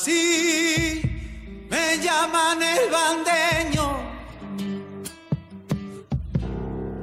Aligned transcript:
Nací, 0.00 1.02
me 1.68 1.98
llaman 1.98 2.62
el 2.62 2.90
bandeño, 2.90 3.98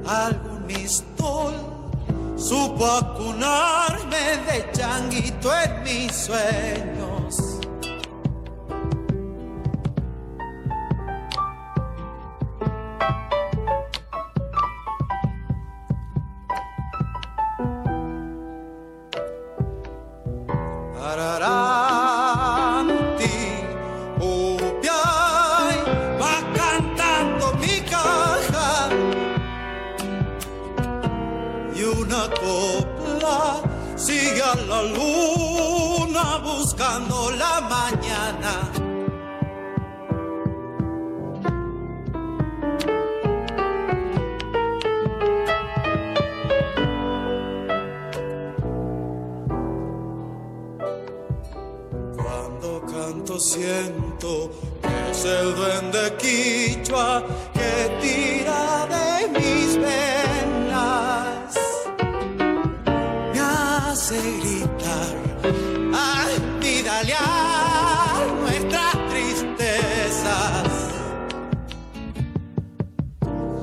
algún 0.04 0.66
mistol 0.66 1.54
supo 2.36 2.84
acunarme 2.84 4.38
de 4.48 4.72
changuito 4.72 5.48
en 5.54 5.82
mis 5.84 6.12
sueños. 6.12 6.77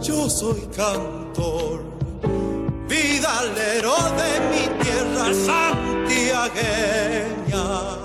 yo 0.07 0.29
soy 0.29 0.61
cantor, 0.75 1.83
vidalero 2.87 3.95
de 4.19 4.39
mi 4.51 4.63
tierra 4.83 5.27
santiagueña. 5.33 8.04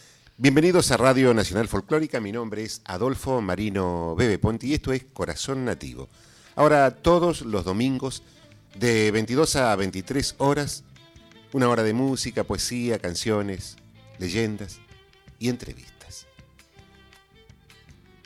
Bienvenidos 0.41 0.89
a 0.89 0.97
Radio 0.97 1.35
Nacional 1.35 1.67
Folclórica. 1.67 2.19
Mi 2.19 2.31
nombre 2.31 2.63
es 2.63 2.81
Adolfo 2.85 3.41
Marino 3.41 4.15
Bebe 4.15 4.39
Ponti 4.39 4.69
y 4.69 4.73
esto 4.73 4.91
es 4.91 5.03
Corazón 5.13 5.65
Nativo. 5.65 6.09
Ahora, 6.55 6.95
todos 6.95 7.43
los 7.43 7.63
domingos, 7.63 8.23
de 8.73 9.11
22 9.11 9.55
a 9.57 9.75
23 9.75 10.33
horas, 10.39 10.83
una 11.53 11.69
hora 11.69 11.83
de 11.83 11.93
música, 11.93 12.43
poesía, 12.43 12.97
canciones, 12.97 13.75
leyendas 14.17 14.79
y 15.37 15.47
entrevistas. 15.47 16.25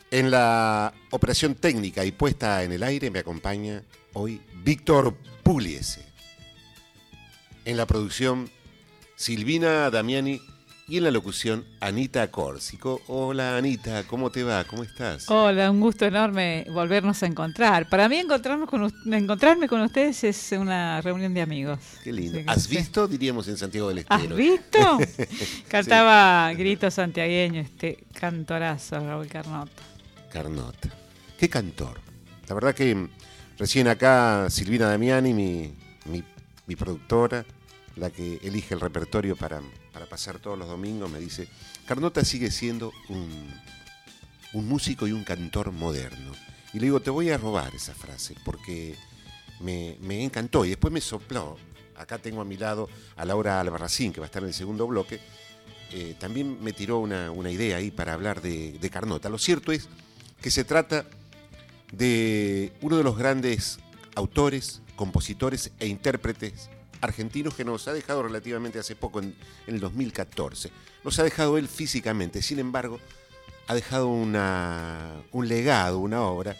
En 0.09 0.31
la 0.31 0.93
operación 1.11 1.53
técnica 1.53 2.05
y 2.05 2.13
puesta 2.13 2.63
en 2.63 2.71
el 2.71 2.83
aire 2.83 3.11
me 3.11 3.19
acompaña 3.19 3.83
hoy 4.13 4.41
Víctor 4.63 5.17
Pugliese. 5.43 6.05
En 7.65 7.75
la 7.75 7.85
producción 7.85 8.49
Silvina 9.17 9.89
Damiani 9.89 10.39
y 10.87 10.97
en 10.97 11.03
la 11.03 11.11
locución 11.11 11.65
Anita 11.79 12.29
Córsico. 12.29 13.01
Hola 13.07 13.57
Anita, 13.57 14.03
¿cómo 14.03 14.29
te 14.29 14.43
va? 14.43 14.63
¿Cómo 14.65 14.83
estás? 14.83 15.29
Hola, 15.29 15.71
un 15.71 15.81
gusto 15.81 16.05
enorme 16.05 16.65
volvernos 16.71 17.23
a 17.23 17.25
encontrar. 17.25 17.89
Para 17.89 18.07
mí 18.07 18.17
encontrarnos 18.17 18.69
con, 18.69 18.93
encontrarme 19.11 19.67
con 19.67 19.81
ustedes 19.81 20.23
es 20.23 20.51
una 20.51 21.01
reunión 21.01 21.33
de 21.33 21.41
amigos. 21.41 21.79
Qué 22.03 22.13
lindo. 22.13 22.39
¿Has 22.45 22.67
visto, 22.67 23.07
diríamos, 23.07 23.47
en 23.47 23.57
Santiago 23.57 23.89
del 23.89 23.99
Estero? 23.99 24.21
¿Has 24.23 24.35
visto? 24.35 24.99
Cantaba 25.67 26.53
grito 26.53 26.91
santiagueño, 26.91 27.61
este 27.61 28.05
cantorazo, 28.13 28.99
Raúl 28.99 29.27
Carnota. 29.27 29.81
Carnota. 30.31 30.89
Qué 31.37 31.49
cantor. 31.49 31.99
La 32.47 32.53
verdad 32.53 32.75
que 32.75 33.09
recién 33.57 33.87
acá 33.87 34.47
Silvina 34.51 34.87
Damiani, 34.89 35.33
mi, 35.33 35.73
mi 36.67 36.75
productora, 36.75 37.43
la 37.95 38.09
que 38.09 38.39
elige 38.43 38.73
el 38.73 38.81
repertorio 38.81 39.35
para, 39.35 39.61
para 39.95 40.07
pasar 40.07 40.39
todos 40.39 40.59
los 40.59 40.67
domingos, 40.67 41.09
me 41.09 41.21
dice, 41.21 41.47
Carnota 41.87 42.25
sigue 42.25 42.51
siendo 42.51 42.91
un, 43.07 43.49
un 44.51 44.67
músico 44.67 45.07
y 45.07 45.13
un 45.13 45.23
cantor 45.23 45.71
moderno. 45.71 46.33
Y 46.73 46.79
le 46.79 46.87
digo, 46.87 46.99
te 46.99 47.09
voy 47.09 47.29
a 47.29 47.37
robar 47.37 47.73
esa 47.73 47.93
frase 47.95 48.35
porque 48.43 48.97
me, 49.61 49.95
me 50.01 50.21
encantó. 50.21 50.65
Y 50.65 50.69
después 50.71 50.91
me 50.93 50.99
sopló. 50.99 51.55
Acá 51.95 52.17
tengo 52.17 52.41
a 52.41 52.43
mi 52.43 52.57
lado 52.57 52.89
a 53.15 53.23
Laura 53.23 53.61
Albarracín, 53.61 54.11
que 54.11 54.19
va 54.19 54.25
a 54.25 54.27
estar 54.27 54.43
en 54.43 54.49
el 54.49 54.53
segundo 54.53 54.85
bloque. 54.85 55.21
Eh, 55.93 56.17
también 56.19 56.61
me 56.61 56.73
tiró 56.73 56.99
una, 56.99 57.31
una, 57.31 57.49
idea 57.49 57.77
ahí 57.77 57.89
para 57.89 58.11
hablar 58.11 58.41
de, 58.41 58.73
de 58.73 58.89
Carnota. 58.89 59.29
Lo 59.29 59.37
cierto 59.37 59.71
es 59.71 59.87
que 60.41 60.51
se 60.51 60.65
trata 60.65 61.05
de 61.93 62.73
uno 62.81 62.97
de 62.97 63.03
los 63.05 63.17
grandes 63.17 63.79
autores, 64.13 64.81
compositores 64.97 65.71
e 65.79 65.87
intérpretes 65.87 66.69
argentinos 67.05 67.55
que 67.55 67.63
nos 67.63 67.87
ha 67.87 67.93
dejado 67.93 68.23
relativamente 68.23 68.79
hace 68.79 68.95
poco, 68.95 69.19
en, 69.19 69.35
el 69.67 69.79
2014. 69.79 70.71
Nos 71.03 71.17
ha 71.19 71.23
dejado 71.23 71.57
él 71.57 71.67
físicamente, 71.67 72.41
sin 72.41 72.59
embargo, 72.59 72.99
ha 73.67 73.73
dejado 73.73 74.07
una, 74.09 75.23
un 75.31 75.47
legado, 75.47 75.99
una 75.99 76.21
obra 76.21 76.57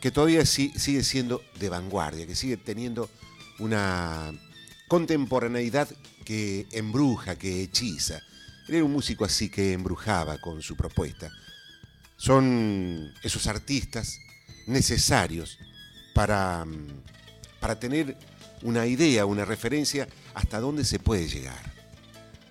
que 0.00 0.10
todavía 0.10 0.44
sí, 0.46 0.72
sigue 0.76 1.02
siendo 1.02 1.42
de 1.58 1.68
vanguardia, 1.68 2.26
que 2.26 2.34
sigue 2.34 2.56
teniendo 2.56 3.08
una 3.58 4.32
contemporaneidad 4.86 5.88
que 6.24 6.66
embruja, 6.72 7.36
que 7.36 7.62
hechiza. 7.62 8.20
Era 8.68 8.84
un 8.84 8.92
músico 8.92 9.24
así 9.24 9.48
que 9.48 9.72
embrujaba 9.72 10.38
con 10.38 10.62
su 10.62 10.76
propuesta. 10.76 11.30
Son 12.16 13.12
esos 13.22 13.46
artistas 13.46 14.18
necesarios 14.66 15.58
para, 16.14 16.64
para 17.60 17.78
tener 17.78 18.16
una 18.64 18.86
idea, 18.86 19.26
una 19.26 19.44
referencia 19.44 20.08
hasta 20.34 20.58
dónde 20.58 20.84
se 20.84 20.98
puede 20.98 21.28
llegar. 21.28 21.72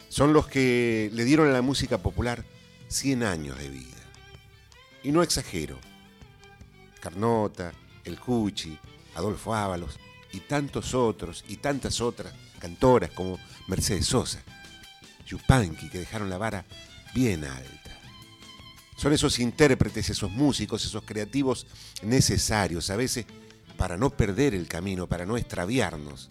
Son 0.10 0.32
los 0.32 0.48
que 0.48 1.10
le 1.12 1.26
dieron 1.26 1.50
a 1.50 1.52
la 1.52 1.64
música 1.64 1.98
popular 1.98 2.46
100 2.88 3.24
años 3.24 3.58
de 3.58 3.68
vida. 3.68 3.98
Y 5.04 5.12
no 5.12 5.24
exagero. 5.24 5.78
Carnota, 7.02 7.74
El 8.06 8.20
Cuchi, 8.20 8.78
Adolfo 9.16 9.54
Ábalos 9.54 10.00
y 10.32 10.42
tantos 10.42 10.94
otros 10.94 11.44
y 11.48 11.58
tantas 11.58 12.00
otras 12.00 12.34
cantoras 12.60 13.10
como 13.12 13.40
Mercedes 13.68 14.06
Sosa, 14.06 14.42
Yupanqui, 15.26 15.90
que 15.90 16.00
dejaron 16.00 16.30
la 16.30 16.38
vara 16.38 16.64
bien 17.14 17.44
alta. 17.44 18.00
Son 18.96 19.12
esos 19.12 19.40
intérpretes, 19.40 20.12
esos 20.12 20.32
músicos, 20.32 20.86
esos 20.86 21.04
creativos 21.04 21.66
necesarios, 22.04 22.90
a 22.92 22.96
veces 22.96 23.26
para 23.78 23.98
no 23.98 24.10
perder 24.10 24.54
el 24.54 24.68
camino, 24.68 25.08
para 25.08 25.26
no 25.26 25.38
extraviarnos, 25.38 26.30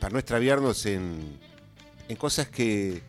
para 0.00 0.12
no 0.12 0.18
extraviarnos 0.18 0.86
en, 0.86 1.38
en 2.08 2.16
cosas 2.16 2.48
que 2.48 3.02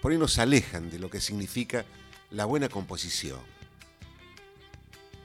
por 0.00 0.12
ahí 0.12 0.18
nos 0.18 0.38
alejan 0.38 0.90
de 0.90 0.98
lo 0.98 1.10
que 1.10 1.20
significa 1.20 1.84
la 2.30 2.44
buena 2.44 2.68
composición. 2.68 3.40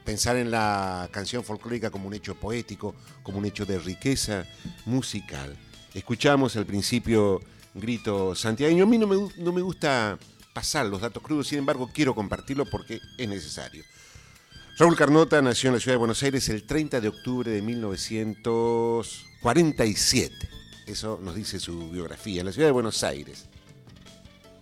Pensar 0.04 0.36
en 0.36 0.50
la 0.50 1.08
canción 1.12 1.44
folclórica 1.44 1.90
como 1.90 2.08
un 2.08 2.14
hecho 2.14 2.34
poético, 2.34 2.94
como 3.22 3.38
un 3.38 3.46
hecho 3.46 3.64
de 3.64 3.78
riqueza 3.78 4.44
musical. 4.84 5.56
Escuchamos 5.94 6.56
al 6.56 6.66
principio 6.66 7.40
grito 7.74 8.34
santiagueño. 8.34 8.84
A 8.84 8.86
mí 8.86 8.98
no 8.98 9.06
me, 9.06 9.16
no 9.38 9.52
me 9.52 9.62
gusta 9.62 10.18
pasar 10.52 10.86
los 10.86 11.00
datos 11.00 11.22
crudos, 11.22 11.48
sin 11.48 11.58
embargo 11.58 11.90
quiero 11.92 12.14
compartirlo 12.14 12.66
porque 12.66 13.00
es 13.16 13.28
necesario. 13.28 13.84
Raúl 14.76 14.96
Carnota 14.96 15.40
nació 15.40 15.68
en 15.68 15.74
la 15.74 15.80
ciudad 15.80 15.94
de 15.94 15.98
Buenos 15.98 16.20
Aires 16.24 16.48
el 16.48 16.64
30 16.64 17.00
de 17.00 17.06
octubre 17.06 17.48
de 17.48 17.62
1947. 17.62 20.34
Eso 20.88 21.20
nos 21.22 21.36
dice 21.36 21.60
su 21.60 21.90
biografía, 21.90 22.40
en 22.40 22.46
la 22.46 22.52
ciudad 22.52 22.66
de 22.66 22.72
Buenos 22.72 23.04
Aires. 23.04 23.44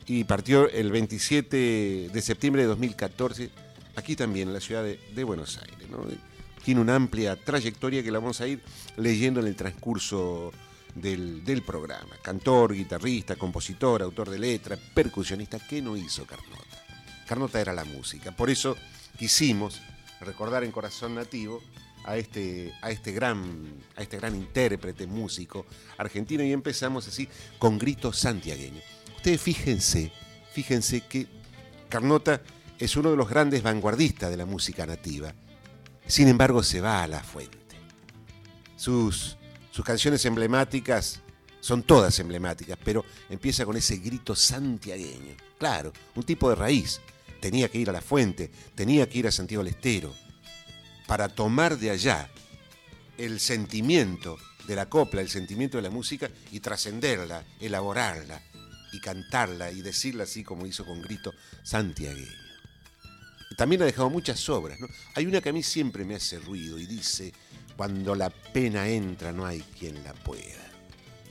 Y 0.06 0.24
partió 0.24 0.68
el 0.68 0.92
27 0.92 2.10
de 2.12 2.20
septiembre 2.20 2.60
de 2.60 2.68
2014, 2.68 3.48
aquí 3.96 4.14
también, 4.14 4.48
en 4.48 4.54
la 4.54 4.60
ciudad 4.60 4.84
de, 4.84 5.24
Buenos 5.24 5.56
Aires. 5.56 5.78
Tiene 6.62 6.82
una 6.82 6.94
amplia 6.94 7.34
trayectoria 7.34 8.02
que 8.02 8.10
la 8.10 8.18
vamos 8.18 8.42
a 8.42 8.46
ir 8.46 8.60
leyendo 8.98 9.40
en 9.40 9.46
el 9.46 9.56
transcurso 9.56 10.52
del, 10.94 11.42
del, 11.42 11.62
programa. 11.62 12.18
Cantor, 12.20 12.74
guitarrista, 12.74 13.36
compositor, 13.36 14.02
autor 14.02 14.28
de 14.28 14.38
letra, 14.38 14.76
percusionista. 14.76 15.58
¿Qué 15.58 15.80
no 15.80 15.96
hizo 15.96 16.26
Carnota? 16.26 16.84
Carnota 17.26 17.62
era 17.62 17.72
la 17.72 17.86
música. 17.86 18.32
Por 18.32 18.50
eso 18.50 18.76
quisimos 19.16 19.80
recordar 20.24 20.64
en 20.64 20.72
Corazón 20.72 21.14
Nativo 21.14 21.62
a 22.04 22.16
este, 22.16 22.72
a 22.82 22.90
este, 22.90 23.12
gran, 23.12 23.66
a 23.96 24.02
este 24.02 24.16
gran 24.16 24.34
intérprete, 24.34 25.06
músico 25.06 25.66
argentino. 25.98 26.42
Y 26.42 26.52
empezamos 26.52 27.06
así 27.08 27.28
con 27.58 27.78
grito 27.78 28.12
santiagueño. 28.12 28.80
Ustedes 29.16 29.40
fíjense, 29.40 30.12
fíjense 30.52 31.02
que 31.02 31.26
Carnota 31.88 32.42
es 32.78 32.96
uno 32.96 33.10
de 33.10 33.16
los 33.16 33.28
grandes 33.28 33.62
vanguardistas 33.62 34.30
de 34.30 34.36
la 34.36 34.46
música 34.46 34.86
nativa. 34.86 35.34
Sin 36.06 36.28
embargo, 36.28 36.62
se 36.62 36.80
va 36.80 37.02
a 37.02 37.06
la 37.06 37.22
fuente. 37.22 37.58
Sus 38.76 39.36
sus 39.72 39.86
canciones 39.86 40.22
emblemáticas 40.26 41.22
son 41.60 41.82
todas 41.82 42.18
emblemáticas, 42.18 42.78
pero 42.84 43.06
empieza 43.30 43.64
con 43.64 43.74
ese 43.74 43.96
grito 43.96 44.36
santiagueño. 44.36 45.34
Claro, 45.58 45.94
un 46.14 46.24
tipo 46.24 46.50
de 46.50 46.56
raíz. 46.56 47.00
Tenía 47.42 47.68
que 47.68 47.78
ir 47.78 47.90
a 47.90 47.92
la 47.92 48.00
fuente, 48.00 48.52
tenía 48.76 49.08
que 49.08 49.18
ir 49.18 49.26
a 49.26 49.32
Santiago 49.32 49.64
del 49.64 49.74
Estero, 49.74 50.14
para 51.08 51.28
tomar 51.28 51.76
de 51.76 51.90
allá 51.90 52.30
el 53.18 53.40
sentimiento 53.40 54.38
de 54.68 54.76
la 54.76 54.88
copla, 54.88 55.20
el 55.20 55.28
sentimiento 55.28 55.76
de 55.76 55.82
la 55.82 55.90
música 55.90 56.30
y 56.52 56.60
trascenderla, 56.60 57.44
elaborarla 57.58 58.40
y 58.92 59.00
cantarla 59.00 59.72
y 59.72 59.82
decirla 59.82 60.22
así 60.22 60.44
como 60.44 60.66
hizo 60.66 60.86
con 60.86 61.02
grito 61.02 61.34
santiagueño. 61.64 62.30
También 63.56 63.82
ha 63.82 63.86
dejado 63.86 64.08
muchas 64.08 64.48
obras. 64.48 64.78
Hay 65.16 65.26
una 65.26 65.40
que 65.40 65.48
a 65.48 65.52
mí 65.52 65.64
siempre 65.64 66.04
me 66.04 66.14
hace 66.14 66.38
ruido 66.38 66.78
y 66.78 66.86
dice, 66.86 67.32
cuando 67.76 68.14
la 68.14 68.30
pena 68.30 68.86
entra 68.86 69.32
no 69.32 69.44
hay 69.44 69.62
quien 69.76 70.04
la 70.04 70.14
pueda. 70.14 70.70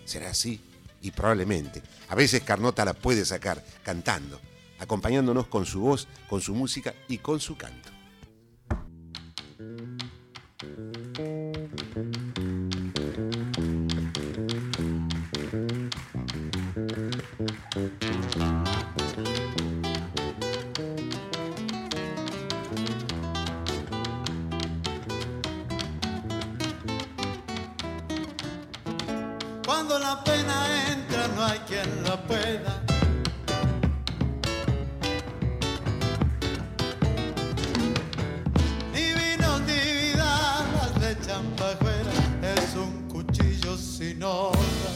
¿Será 0.04 0.32
así? 0.32 0.60
Y 1.02 1.12
probablemente. 1.12 1.82
A 2.10 2.16
veces 2.16 2.44
Carnota 2.44 2.84
la 2.84 2.94
puede 2.94 3.24
sacar 3.24 3.64
cantando, 3.82 4.42
acompañándonos 4.82 5.48
con 5.48 5.66
su 5.66 5.80
voz, 5.80 6.08
con 6.28 6.42
su 6.42 6.56
música 6.56 6.94
y 7.08 7.20
con 7.20 7.40
su 7.40 7.56
canto. 7.56 7.90
Cuando 29.66 30.00
la 30.00 30.24
pena 30.24 30.92
entra 30.92 31.28
no 31.28 31.46
hay 31.46 31.60
quien 31.60 32.04
la 32.04 32.22
pueda. 32.24 32.91
Cuchillo 43.72 43.78
sin 43.78 44.24
honra 44.24 44.92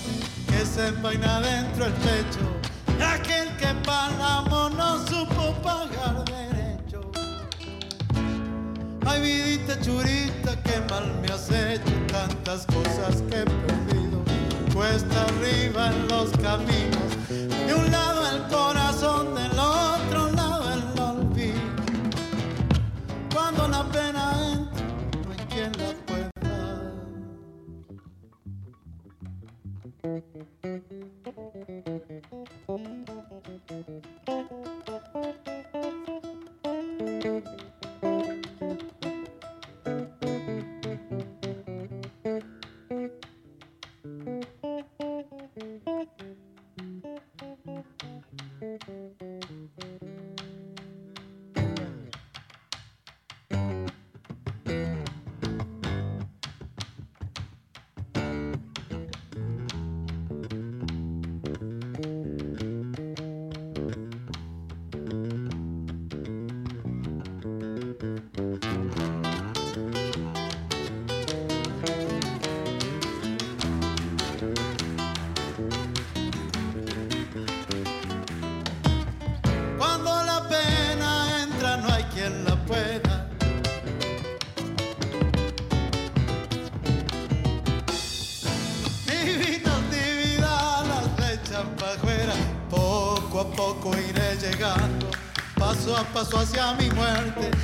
que 0.48 0.66
se 0.66 0.88
envaina 0.88 1.42
dentro 1.42 1.86
el 1.86 1.94
pecho. 1.94 2.40
Aquel 3.04 3.50
que 3.58 3.74
Panamo 3.86 4.70
no 4.70 5.06
supo 5.08 5.54
pagar 5.62 6.24
derecho. 6.26 7.12
Ay, 9.06 9.22
vidita 9.22 9.80
churita, 9.82 10.62
que 10.64 10.80
mal 10.90 11.14
me 11.22 11.28
has 11.28 11.50
hecho 11.52 11.92
tantas 12.08 12.66
cosas 12.66 13.22
que 13.30 13.42
he 13.42 13.46
perdido 13.46 14.24
cuesta 14.74 15.26
arriba 15.26 15.92
en 15.92 16.08
los 16.08 16.32
caminos. 16.32 17.28
De 17.30 17.74
un 17.74 17.92
lado 17.92 18.22
el 18.32 18.44
corazón, 18.48 19.35
Hacia 96.66 96.74
mi 96.78 96.90
muerte. 96.96 97.55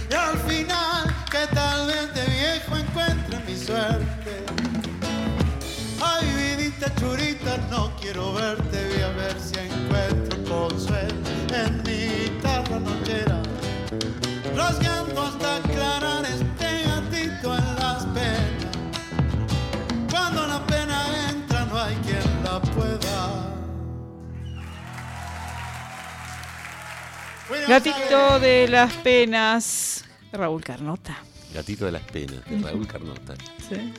Gatito 27.72 28.38
de 28.42 28.68
las 28.68 28.92
penas, 28.96 30.04
Raúl 30.34 30.62
Carnota. 30.62 31.24
Gatito 31.54 31.86
de 31.86 31.94
las 31.94 32.02
penas, 32.02 32.44
de 32.44 32.60
Raúl 32.60 32.86
Carnota. 32.86 33.34
Sí. 33.70 33.94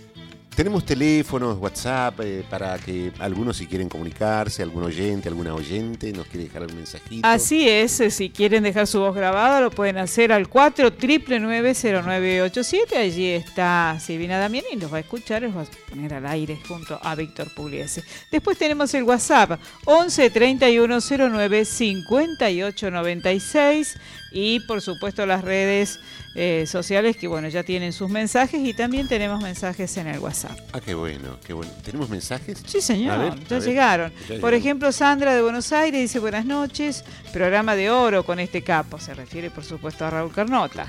Tenemos 0.54 0.84
teléfonos, 0.84 1.56
WhatsApp, 1.58 2.20
eh, 2.20 2.44
para 2.48 2.78
que 2.78 3.10
algunos 3.20 3.56
si 3.56 3.66
quieren 3.66 3.88
comunicarse, 3.88 4.62
algún 4.62 4.84
oyente, 4.84 5.30
alguna 5.30 5.54
oyente, 5.54 6.12
nos 6.12 6.26
quiere 6.26 6.44
dejar 6.44 6.62
algún 6.62 6.76
mensajito. 6.76 7.26
Así 7.26 7.66
es, 7.66 7.98
eh, 8.00 8.10
si 8.10 8.28
quieren 8.28 8.62
dejar 8.62 8.86
su 8.86 9.00
voz 9.00 9.14
grabada 9.14 9.62
lo 9.62 9.70
pueden 9.70 9.96
hacer 9.96 10.30
al 10.30 10.48
4 10.48 10.90
0987 10.90 12.98
Allí 12.98 13.28
está 13.28 13.96
Silvina 13.98 14.38
Damián 14.38 14.64
y 14.70 14.76
los 14.76 14.92
va 14.92 14.98
a 14.98 15.00
escuchar, 15.00 15.40
los 15.40 15.56
va 15.56 15.62
a 15.62 15.66
poner 15.88 16.12
al 16.12 16.26
aire 16.26 16.58
junto 16.68 17.00
a 17.02 17.14
Víctor 17.14 17.48
Pugliese. 17.54 18.04
Después 18.30 18.58
tenemos 18.58 18.92
el 18.92 19.04
WhatsApp 19.04 19.58
11 19.86 20.28
31 20.28 20.98
09 21.00 21.64
58 21.64 22.90
96 22.90 23.96
y 24.32 24.60
por 24.60 24.80
supuesto 24.80 25.26
las 25.26 25.42
redes 25.42 26.00
eh, 26.34 26.64
sociales 26.66 27.16
que 27.16 27.28
bueno 27.28 27.48
ya 27.48 27.62
tienen 27.62 27.92
sus 27.92 28.08
mensajes 28.08 28.60
y 28.66 28.74
también 28.74 29.08
tenemos 29.08 29.42
mensajes 29.42 29.96
en 29.96 30.06
el 30.08 30.18
WhatsApp. 30.18 30.58
Ah, 30.72 30.80
qué 30.80 30.94
bueno, 30.94 31.36
qué 31.46 31.52
bueno. 31.52 31.70
¿Tenemos 31.84 32.08
mensajes? 32.08 32.62
Sí, 32.66 32.80
señor, 32.80 33.18
ver, 33.18 33.48
ya 33.48 33.58
llegaron. 33.58 34.12
Ya 34.28 34.40
Por 34.40 34.54
ejemplo, 34.54 34.92
Sandra 34.92 35.34
de 35.34 35.42
Buenos 35.42 35.72
Aires 35.72 36.00
dice 36.00 36.18
buenas 36.18 36.46
noches, 36.46 37.04
programa 37.32 37.76
de 37.76 37.90
oro 37.90 38.24
con 38.24 38.40
este 38.40 38.62
capo, 38.62 38.98
se 38.98 39.14
refiere 39.14 39.50
por 39.50 39.64
supuesto 39.64 40.04
a 40.06 40.10
Raúl 40.10 40.32
Carnota. 40.32 40.86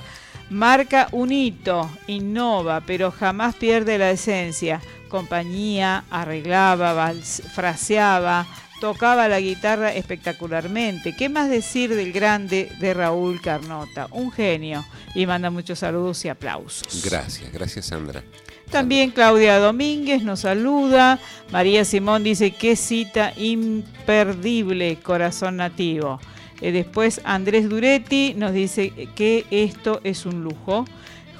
Marca 0.50 1.08
un 1.12 1.32
hito, 1.32 1.90
innova, 2.08 2.82
pero 2.86 3.12
jamás 3.12 3.56
pierde 3.56 3.98
la 3.98 4.12
esencia. 4.12 4.82
Compañía, 5.10 6.04
arreglaba, 6.10 7.14
fraseaba, 7.54 8.46
tocaba 8.84 9.30
la 9.30 9.40
guitarra 9.40 9.94
espectacularmente. 9.94 11.16
¿Qué 11.16 11.30
más 11.30 11.50
decir 11.50 11.96
del 11.96 12.12
grande 12.12 12.70
de 12.82 12.94
Raúl 12.94 13.40
Carnota? 13.40 14.10
Un 14.12 14.30
genio. 14.30 14.84
Y 15.16 15.26
manda 15.26 15.50
muchos 15.50 15.80
saludos 15.80 16.26
y 16.26 16.28
aplausos. 16.28 17.02
Gracias, 17.02 17.50
gracias 17.54 17.86
Sandra. 17.86 18.26
También 18.70 19.12
Claudia 19.12 19.58
Domínguez 19.58 20.24
nos 20.24 20.42
saluda. 20.42 21.18
María 21.50 21.86
Simón 21.86 22.26
dice, 22.26 22.52
qué 22.52 22.76
cita 22.76 23.32
imperdible, 23.38 24.98
corazón 25.02 25.56
nativo. 25.56 26.20
Eh, 26.60 26.74
después 26.74 27.22
Andrés 27.24 27.70
Duretti 27.70 28.34
nos 28.36 28.52
dice 28.52 28.92
que 29.16 29.46
esto 29.50 30.02
es 30.04 30.26
un 30.26 30.44
lujo. 30.44 30.84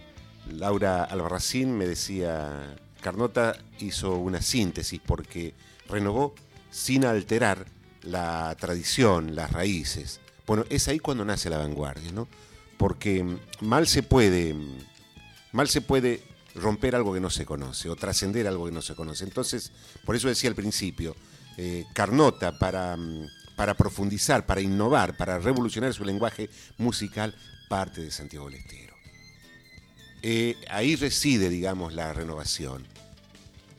Laura 0.51 1.05
Albarracín, 1.05 1.77
me 1.77 1.87
decía, 1.87 2.77
Carnota 3.01 3.57
hizo 3.81 4.17
una 4.17 4.41
síntesis 4.41 5.01
porque 5.05 5.55
renovó 5.89 6.35
sin 6.71 7.05
alterar 7.05 7.67
la 8.03 8.55
tradición, 8.59 9.35
las 9.35 9.53
raíces. 9.53 10.21
Bueno, 10.47 10.65
es 10.71 10.87
ahí 10.89 11.01
cuando 11.01 11.25
nace 11.25 11.51
la 11.51 11.59
vanguardia, 11.59 12.13
¿no? 12.13 12.29
Porque 12.77 13.23
mm, 13.25 13.39
mal 13.61 13.87
se 13.87 14.03
puede, 14.03 14.55
mm, 14.55 14.79
mal 15.53 15.69
se 15.69 15.81
puede 15.81 16.23
romper 16.55 16.95
algo 16.95 17.13
que 17.13 17.21
no 17.21 17.31
se 17.31 17.45
conoce 17.45 17.89
o 17.89 17.97
trascender 17.97 18.47
algo 18.47 18.67
que 18.67 18.73
no 18.73 18.83
se 18.83 18.95
conoce. 18.95 19.25
Entonces, 19.25 19.73
por 20.05 20.17
eso 20.17 20.29
decía 20.29 20.51
al 20.51 20.57
principio, 20.57 21.17
eh, 21.57 21.85
Carnota 21.93 22.59
para, 22.59 22.97
mm, 22.97 23.29
para 23.57 23.75
profundizar, 23.75 24.47
para 24.47 24.61
innovar, 24.61 25.17
para 25.17 25.39
revolucionar 25.39 25.93
su 25.93 26.05
lenguaje 26.05 26.49
musical, 26.79 27.35
parte 27.69 28.01
de 28.03 28.11
Santiago 28.11 28.47
del 28.47 28.61
Estero. 28.61 28.95
Eh, 30.23 30.57
ahí 30.71 30.97
reside, 30.97 31.49
digamos, 31.49 31.95
la 31.95 32.13
renovación. 32.13 32.87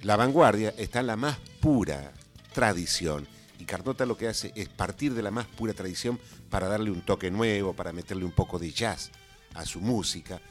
La 0.01 0.17
vanguardia 0.17 0.73
está 0.77 0.99
en 0.99 1.07
la 1.07 1.15
más 1.15 1.37
pura 1.61 2.11
tradición. 2.53 3.27
Y 3.59 3.65
Carnota 3.65 4.05
lo 4.05 4.17
que 4.17 4.27
hace 4.27 4.51
es 4.55 4.67
partir 4.67 5.13
de 5.13 5.23
la 5.23 5.31
más 5.31 5.45
pura 5.45 5.73
tradición 5.73 6.19
para 6.49 6.67
darle 6.67 6.91
un 6.91 7.01
toque 7.01 7.31
nuevo, 7.31 7.73
para 7.73 7.93
meterle 7.93 8.25
un 8.25 8.31
poco 8.31 8.59
de 8.59 8.71
jazz 8.71 9.11
a 9.53 9.65
su 9.65 9.79
música 9.79 10.41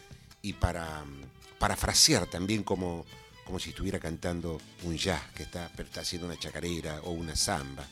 y 0.40 0.54
para, 0.54 1.04
mm, 1.04 1.58
para 1.58 1.76
frasear 1.76 2.26
también 2.26 2.62
como, 2.62 3.04
como 3.44 3.58
si 3.58 3.70
estuviera 3.70 3.98
cantando 3.98 4.60
un 4.84 4.96
jazz 4.96 5.22
que 5.34 5.44
está, 5.44 5.70
pero 5.76 5.88
está 5.88 6.00
haciendo 6.00 6.26
una 6.26 6.38
chacarera 6.38 7.00
o 7.02 7.10
una 7.10 7.36
samba. 7.36 7.84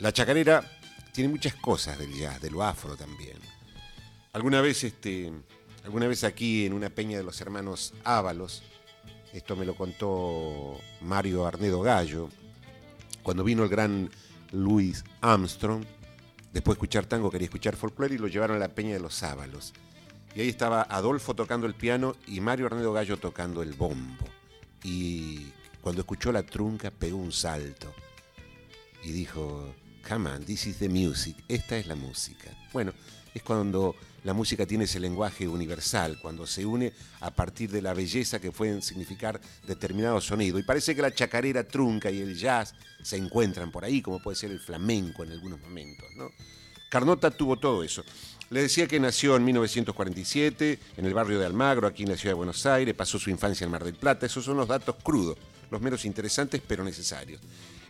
La 0.00 0.12
chacarera 0.12 0.64
tiene 1.12 1.30
muchas 1.30 1.54
cosas 1.54 1.98
del 1.98 2.14
jazz, 2.14 2.40
de 2.40 2.50
lo 2.50 2.62
afro 2.62 2.96
también. 2.96 3.38
Alguna 4.32 4.60
vez, 4.60 4.84
este, 4.84 5.32
alguna 5.84 6.06
vez 6.06 6.24
aquí 6.24 6.66
en 6.66 6.72
una 6.72 6.90
peña 6.90 7.18
de 7.18 7.24
los 7.24 7.40
hermanos 7.40 7.94
Ábalos, 8.04 8.62
esto 9.32 9.56
me 9.56 9.66
lo 9.66 9.74
contó 9.74 10.78
Mario 11.00 11.46
Arnedo 11.46 11.80
Gallo, 11.80 12.28
cuando 13.22 13.44
vino 13.44 13.62
el 13.62 13.68
gran 13.68 14.10
Louis 14.52 15.04
Armstrong, 15.20 15.84
después 16.52 16.74
de 16.74 16.78
escuchar 16.78 17.06
tango 17.06 17.30
quería 17.30 17.46
escuchar 17.46 17.76
folclore 17.76 18.14
y 18.14 18.18
lo 18.18 18.28
llevaron 18.28 18.56
a 18.56 18.60
la 18.60 18.68
peña 18.68 18.94
de 18.94 19.00
los 19.00 19.22
Ábalos. 19.22 19.74
Y 20.34 20.40
ahí 20.40 20.48
estaba 20.48 20.82
Adolfo 20.82 21.34
tocando 21.34 21.66
el 21.66 21.74
piano 21.74 22.16
y 22.26 22.40
Mario 22.40 22.66
Arnedo 22.66 22.92
Gallo 22.92 23.16
tocando 23.16 23.62
el 23.62 23.72
bombo. 23.72 24.24
Y 24.82 25.52
cuando 25.80 26.02
escuchó 26.02 26.32
la 26.32 26.42
trunca 26.42 26.90
pegó 26.90 27.16
un 27.16 27.32
salto 27.32 27.92
y 29.02 29.12
dijo, 29.12 29.74
come 30.08 30.30
on, 30.30 30.44
this 30.44 30.66
is 30.66 30.78
the 30.78 30.88
music, 30.88 31.36
esta 31.48 31.76
es 31.76 31.86
la 31.86 31.94
música. 31.94 32.50
Bueno, 32.72 32.92
es 33.34 33.42
cuando 33.42 33.94
la 34.24 34.34
música 34.34 34.66
tiene 34.66 34.84
ese 34.84 35.00
lenguaje 35.00 35.46
universal, 35.46 36.18
cuando 36.20 36.46
se 36.46 36.66
une 36.66 36.92
a 37.20 37.30
partir 37.30 37.70
de 37.70 37.80
la 37.80 37.94
belleza 37.94 38.40
que 38.40 38.52
pueden 38.52 38.82
significar 38.82 39.40
determinado 39.66 40.20
sonido. 40.20 40.58
Y 40.58 40.62
parece 40.62 40.94
que 40.94 41.02
la 41.02 41.14
chacarera 41.14 41.64
trunca 41.64 42.10
y 42.10 42.20
el 42.20 42.36
jazz 42.36 42.74
se 43.02 43.16
encuentran 43.16 43.70
por 43.70 43.84
ahí, 43.84 44.02
como 44.02 44.20
puede 44.20 44.36
ser 44.36 44.50
el 44.50 44.60
flamenco 44.60 45.24
en 45.24 45.32
algunos 45.32 45.60
momentos. 45.60 46.06
¿no? 46.16 46.30
Carnota 46.90 47.30
tuvo 47.30 47.58
todo 47.58 47.82
eso. 47.84 48.02
Le 48.50 48.62
decía 48.62 48.86
que 48.86 48.98
nació 48.98 49.36
en 49.36 49.44
1947 49.44 50.78
en 50.96 51.04
el 51.04 51.12
barrio 51.12 51.38
de 51.38 51.44
Almagro, 51.44 51.86
aquí 51.86 52.04
en 52.04 52.08
la 52.08 52.16
ciudad 52.16 52.30
de 52.30 52.38
Buenos 52.38 52.64
Aires, 52.64 52.94
pasó 52.94 53.18
su 53.18 53.28
infancia 53.28 53.66
en 53.66 53.70
Mar 53.70 53.84
del 53.84 53.94
Plata. 53.94 54.24
Esos 54.24 54.44
son 54.44 54.56
los 54.56 54.68
datos 54.68 54.96
crudos, 55.02 55.36
los 55.70 55.82
menos 55.82 56.06
interesantes 56.06 56.62
pero 56.66 56.82
necesarios. 56.82 57.42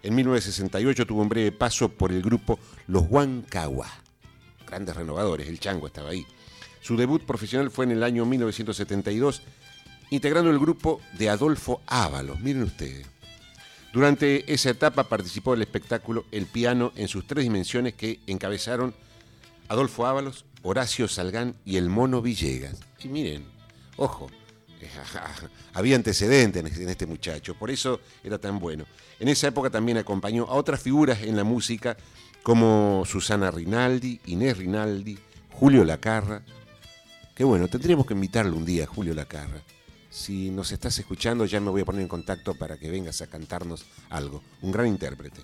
En 0.02 0.16
1968 0.16 1.06
tuvo 1.06 1.22
un 1.22 1.28
breve 1.28 1.52
paso 1.52 1.88
por 1.88 2.10
el 2.10 2.22
grupo 2.22 2.58
Los 2.88 3.04
Huancahuá, 3.08 3.88
grandes 4.66 4.96
renovadores, 4.96 5.48
el 5.48 5.60
Chango 5.60 5.86
estaba 5.86 6.10
ahí. 6.10 6.26
Su 6.80 6.96
debut 6.96 7.24
profesional 7.24 7.70
fue 7.70 7.84
en 7.84 7.92
el 7.92 8.02
año 8.02 8.26
1972, 8.26 9.42
integrando 10.10 10.50
el 10.50 10.58
grupo 10.58 11.00
de 11.18 11.28
Adolfo 11.28 11.82
Ábalos, 11.86 12.40
miren 12.40 12.62
ustedes. 12.64 13.06
Durante 13.92 14.52
esa 14.52 14.70
etapa 14.70 15.04
participó 15.04 15.52
del 15.52 15.62
espectáculo 15.62 16.26
El 16.32 16.46
piano 16.46 16.92
en 16.96 17.08
sus 17.08 17.26
tres 17.26 17.44
dimensiones 17.44 17.94
que 17.94 18.20
encabezaron 18.26 18.94
Adolfo 19.68 20.06
Ábalos, 20.06 20.44
Horacio 20.62 21.08
Salgán 21.08 21.54
y 21.64 21.76
el 21.76 21.88
Mono 21.88 22.22
Villegas. 22.22 22.78
Y 23.02 23.08
miren, 23.08 23.44
ojo, 23.96 24.28
había 25.74 25.96
antecedentes 25.96 26.78
en 26.78 26.88
este 26.88 27.06
muchacho, 27.06 27.54
por 27.54 27.70
eso 27.70 28.00
era 28.22 28.38
tan 28.38 28.58
bueno. 28.58 28.84
En 29.20 29.28
esa 29.28 29.48
época 29.48 29.70
también 29.70 29.98
acompañó 29.98 30.44
a 30.44 30.54
otras 30.54 30.80
figuras 30.80 31.22
en 31.22 31.36
la 31.36 31.44
música 31.44 31.96
como 32.42 33.02
Susana 33.04 33.50
Rinaldi, 33.50 34.20
Inés 34.26 34.56
Rinaldi, 34.56 35.18
Julio 35.52 35.84
Lacarra. 35.84 36.42
Qué 37.34 37.44
bueno, 37.44 37.68
tendríamos 37.68 38.06
que 38.06 38.14
invitarlo 38.14 38.56
un 38.56 38.64
día, 38.64 38.86
Julio 38.86 39.14
Lacarra. 39.14 39.60
Si 40.10 40.50
nos 40.50 40.72
estás 40.72 40.98
escuchando, 40.98 41.44
ya 41.44 41.60
me 41.60 41.70
voy 41.70 41.82
a 41.82 41.84
poner 41.84 42.02
en 42.02 42.08
contacto 42.08 42.54
para 42.54 42.78
que 42.78 42.90
vengas 42.90 43.20
a 43.20 43.26
cantarnos 43.26 43.84
algo. 44.08 44.42
Un 44.62 44.72
gran 44.72 44.86
intérprete. 44.86 45.42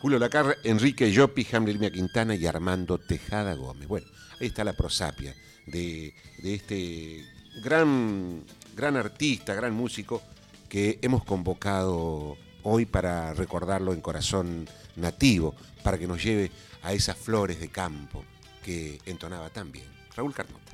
Julio 0.00 0.20
Lacarra, 0.20 0.54
Enrique 0.62 1.10
Llopi, 1.10 1.46
Hamlet 1.52 1.92
Quintana 1.92 2.36
y 2.36 2.46
Armando 2.46 2.98
Tejada 2.98 3.54
Gómez. 3.54 3.88
Bueno, 3.88 4.06
ahí 4.40 4.46
está 4.46 4.62
la 4.62 4.72
prosapia 4.72 5.34
de, 5.66 6.14
de 6.38 6.54
este 6.54 7.24
gran, 7.62 8.44
gran 8.76 8.96
artista, 8.96 9.54
gran 9.54 9.74
músico 9.74 10.22
que 10.68 11.00
hemos 11.02 11.24
convocado 11.24 12.36
hoy 12.62 12.86
para 12.86 13.34
recordarlo 13.34 13.92
en 13.92 14.00
corazón 14.00 14.68
nativo, 14.94 15.56
para 15.82 15.98
que 15.98 16.06
nos 16.06 16.22
lleve 16.22 16.52
a 16.82 16.92
esas 16.92 17.16
flores 17.16 17.58
de 17.58 17.68
campo 17.68 18.24
que 18.62 19.00
entonaba 19.04 19.50
tan 19.50 19.72
bien. 19.72 19.86
Raúl 20.14 20.32
Carnota. 20.32 20.67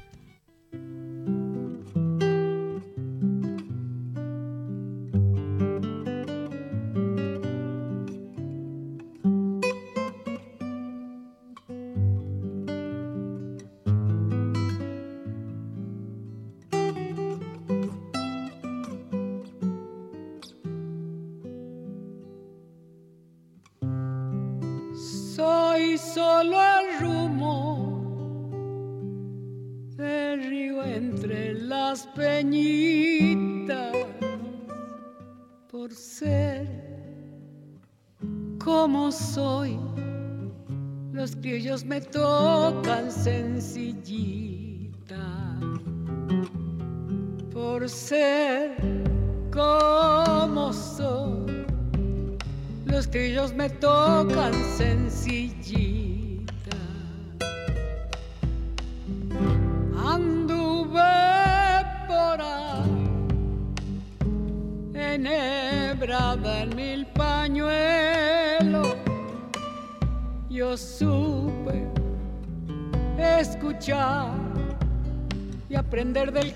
Aprender 76.28 76.53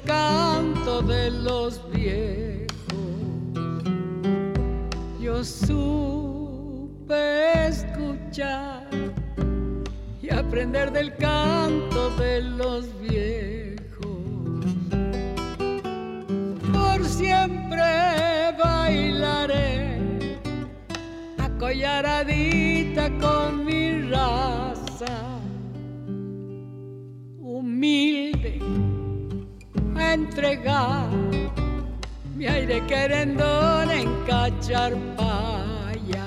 cacharpaya. 34.29 36.27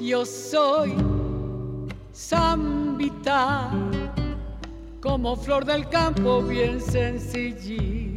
Yo 0.00 0.26
soy 0.26 0.94
zambita, 2.14 3.70
como 5.00 5.34
flor 5.34 5.64
del 5.64 5.88
campo 5.88 6.42
bien 6.42 6.78
sencillita. 6.80 8.13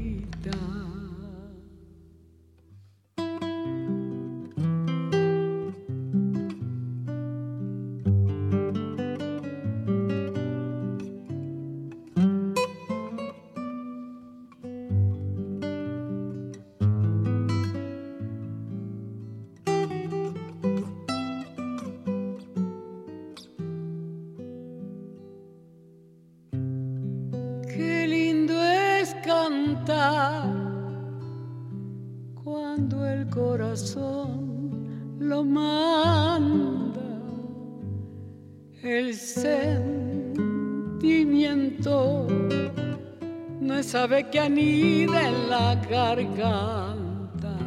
Garganta. 45.90 47.58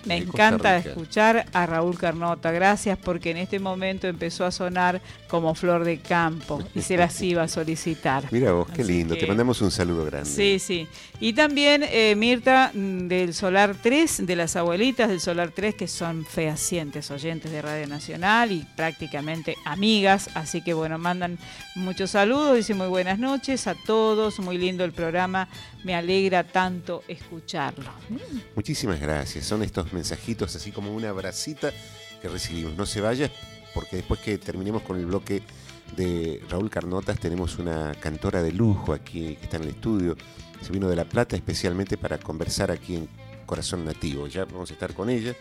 Me 0.04 0.16
encanta 0.16 0.76
escuchar 0.78 1.46
a 1.52 1.66
Raúl 1.66 1.96
Carnota. 1.96 2.50
Gracias 2.50 2.98
porque 2.98 3.30
en 3.30 3.36
este 3.36 3.60
momento 3.60 4.08
empezó 4.08 4.44
a 4.44 4.50
sonar 4.50 5.00
como 5.28 5.54
flor 5.54 5.84
de 5.84 5.98
campo 6.00 6.60
y 6.74 6.80
se 6.82 6.96
las 6.96 7.20
iba 7.22 7.42
a 7.44 7.48
solicitar. 7.48 8.24
Mira 8.32 8.52
vos, 8.52 8.66
qué 8.74 8.82
Así 8.82 8.92
lindo. 8.92 9.14
que- 9.14 9.20
Te 9.20 9.26
mandamos 9.26 9.60
un 9.62 9.70
saludo 9.70 10.04
grande. 10.04 10.28
Sí, 10.28 10.58
sí. 10.58 10.88
Y 11.20 11.32
también 11.34 11.84
eh, 11.84 12.14
Mirta 12.16 12.72
mm, 12.74 13.06
del 13.08 13.34
Solar 13.34 13.76
3, 13.80 14.26
de 14.26 14.36
las 14.36 14.56
abuelitas 14.56 15.08
del 15.08 15.20
Solar 15.20 15.52
3, 15.54 15.74
que 15.76 15.86
son 15.88 16.24
fehacientes 16.24 17.10
oyentes 17.10 17.52
de 17.52 17.62
Radio 17.62 17.86
Nacional 17.86 18.50
y 18.52 18.66
prácticamente 18.76 19.56
amigas. 19.64 20.28
Así 20.34 20.60
que 20.62 20.74
bueno, 20.74 20.98
mandan 20.98 21.38
muchos 21.76 22.10
saludos, 22.10 22.56
dicen 22.56 22.76
muy 22.78 22.88
buenas 22.88 23.18
noches 23.18 23.66
a 23.68 23.74
todos, 23.74 24.40
muy 24.40 24.58
lindo 24.58 24.84
el 24.84 24.92
programa, 24.92 25.48
me 25.84 25.94
alegra 25.94 26.44
tanto 26.44 27.02
escucharlo. 27.08 27.90
Muchísimas 28.54 29.00
gracias. 29.00 29.44
Son 29.44 29.62
estos 29.62 29.92
mensajitos 29.92 30.54
así 30.56 30.72
como 30.72 30.94
una 30.94 31.12
bracita 31.12 31.72
que 32.20 32.28
recibimos. 32.28 32.76
No 32.76 32.86
se 32.86 33.00
vaya 33.00 33.30
porque 33.74 33.96
después 33.96 34.20
que 34.20 34.38
terminemos 34.38 34.82
con 34.82 34.98
el 34.98 35.06
bloque 35.06 35.42
de 35.96 36.42
Raúl 36.48 36.70
Carnotas 36.70 37.18
tenemos 37.18 37.58
una 37.58 37.94
cantora 38.00 38.42
de 38.42 38.52
lujo 38.52 38.92
aquí 38.92 39.36
que 39.36 39.44
está 39.44 39.56
en 39.56 39.64
el 39.64 39.70
estudio. 39.70 40.16
Se 40.60 40.72
vino 40.72 40.88
de 40.88 40.96
La 40.96 41.04
Plata 41.04 41.36
especialmente 41.36 41.96
para 41.96 42.18
conversar 42.18 42.70
aquí 42.70 42.96
en 42.96 43.08
Corazón 43.46 43.84
Nativo. 43.84 44.26
Ya 44.26 44.44
vamos 44.44 44.70
a 44.70 44.74
estar 44.74 44.92
con 44.94 45.08
ella. 45.10 45.34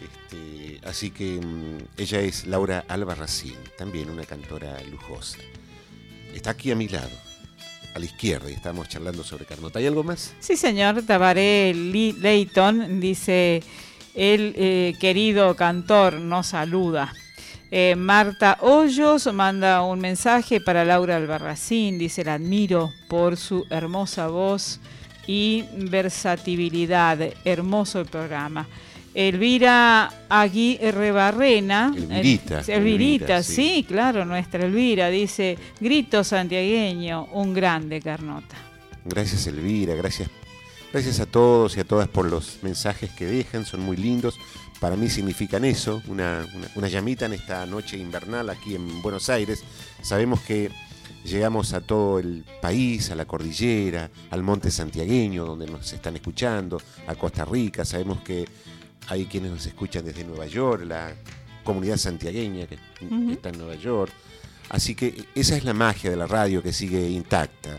Este, 0.00 0.80
así 0.86 1.10
que 1.10 1.40
mm, 1.40 2.00
ella 2.00 2.20
es 2.20 2.46
Laura 2.46 2.84
Albarracín, 2.88 3.56
también 3.76 4.10
una 4.10 4.24
cantora 4.24 4.80
lujosa. 4.84 5.38
Está 6.34 6.50
aquí 6.50 6.70
a 6.70 6.76
mi 6.76 6.88
lado, 6.88 7.10
a 7.94 7.98
la 7.98 8.04
izquierda, 8.04 8.50
y 8.50 8.54
estamos 8.54 8.88
charlando 8.88 9.22
sobre 9.22 9.44
Carnota. 9.44 9.78
¿Hay 9.78 9.86
algo 9.86 10.02
más? 10.02 10.34
Sí, 10.40 10.56
señor, 10.56 11.02
Tabaré 11.02 11.74
Leighton 11.74 13.00
dice, 13.00 13.62
el 14.14 14.54
eh, 14.56 14.94
querido 14.98 15.54
cantor 15.56 16.14
nos 16.14 16.48
saluda. 16.48 17.12
Eh, 17.70 17.94
Marta 17.96 18.58
Hoyos 18.60 19.32
manda 19.32 19.82
un 19.82 19.98
mensaje 19.98 20.60
para 20.60 20.84
Laura 20.84 21.16
Albarracín, 21.16 21.98
dice, 21.98 22.24
la 22.24 22.34
admiro 22.34 22.92
por 23.08 23.36
su 23.36 23.66
hermosa 23.70 24.28
voz 24.28 24.78
y 25.26 25.64
versatilidad. 25.72 27.18
Hermoso 27.44 28.00
el 28.00 28.06
programa. 28.06 28.68
Elvira 29.14 30.10
Aguirre 30.28 31.12
Barrena. 31.12 31.92
Elvirita, 31.96 32.60
Elvirita, 32.66 32.74
Elvira, 32.76 33.42
sí. 33.42 33.54
sí. 33.54 33.84
claro, 33.86 34.24
nuestra 34.24 34.64
Elvira, 34.64 35.08
dice, 35.08 35.58
grito 35.80 36.24
santiagueño, 36.24 37.24
un 37.32 37.52
grande 37.54 38.00
Carnota. 38.00 38.56
Gracias 39.04 39.46
Elvira, 39.48 39.94
gracias, 39.94 40.28
gracias 40.92 41.20
a 41.20 41.26
todos 41.26 41.76
y 41.76 41.80
a 41.80 41.84
todas 41.84 42.08
por 42.08 42.26
los 42.30 42.58
mensajes 42.62 43.10
que 43.10 43.26
dejan, 43.26 43.64
son 43.66 43.80
muy 43.80 43.96
lindos. 43.96 44.38
Para 44.80 44.96
mí 44.96 45.08
significan 45.08 45.64
eso, 45.64 46.02
una, 46.08 46.46
una- 46.54 46.68
una 46.74 46.88
llamita 46.88 47.26
en 47.26 47.34
esta 47.34 47.64
noche 47.66 47.96
invernal 47.98 48.48
aquí 48.50 48.74
en 48.74 49.00
Buenos 49.02 49.28
Aires. 49.28 49.62
Sabemos 50.02 50.40
que 50.40 50.70
llegamos 51.24 51.72
a 51.72 51.80
todo 51.80 52.18
el 52.18 52.44
país, 52.60 53.10
a 53.10 53.14
la 53.14 53.24
cordillera, 53.24 54.10
al 54.30 54.42
monte 54.42 54.70
santiagueño, 54.72 55.44
donde 55.44 55.66
nos 55.66 55.92
están 55.92 56.16
escuchando, 56.16 56.80
a 57.06 57.14
Costa 57.14 57.44
Rica. 57.44 57.84
Sabemos 57.84 58.22
que 58.22 58.44
hay 59.08 59.26
quienes 59.26 59.50
nos 59.50 59.66
escuchan 59.66 60.04
desde 60.04 60.24
Nueva 60.24 60.46
York, 60.46 60.84
la 60.86 61.14
comunidad 61.64 61.96
santiagueña 61.96 62.66
que 62.66 62.78
está 63.32 63.48
en 63.50 63.58
Nueva 63.58 63.74
York. 63.76 64.12
Así 64.68 64.94
que 64.94 65.24
esa 65.34 65.56
es 65.56 65.64
la 65.64 65.74
magia 65.74 66.10
de 66.10 66.16
la 66.16 66.26
radio 66.26 66.62
que 66.62 66.72
sigue 66.72 67.08
intacta 67.10 67.78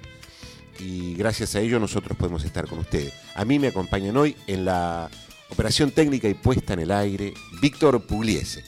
y 0.80 1.16
gracias 1.16 1.56
a 1.56 1.60
ello 1.60 1.80
nosotros 1.80 2.18
podemos 2.18 2.44
estar 2.44 2.68
con 2.68 2.80
ustedes. 2.80 3.14
A 3.36 3.46
mí 3.46 3.60
me 3.60 3.68
acompañan 3.68 4.16
hoy 4.18 4.36
en 4.48 4.66
la 4.66 5.10
operación 5.50 5.92
técnica 5.92 6.28
y 6.28 6.34
puesta 6.34 6.74
en 6.74 6.80
el 6.80 6.92
aire 6.92 7.34
Víctor 7.62 8.06
Pugliese. 8.06 8.64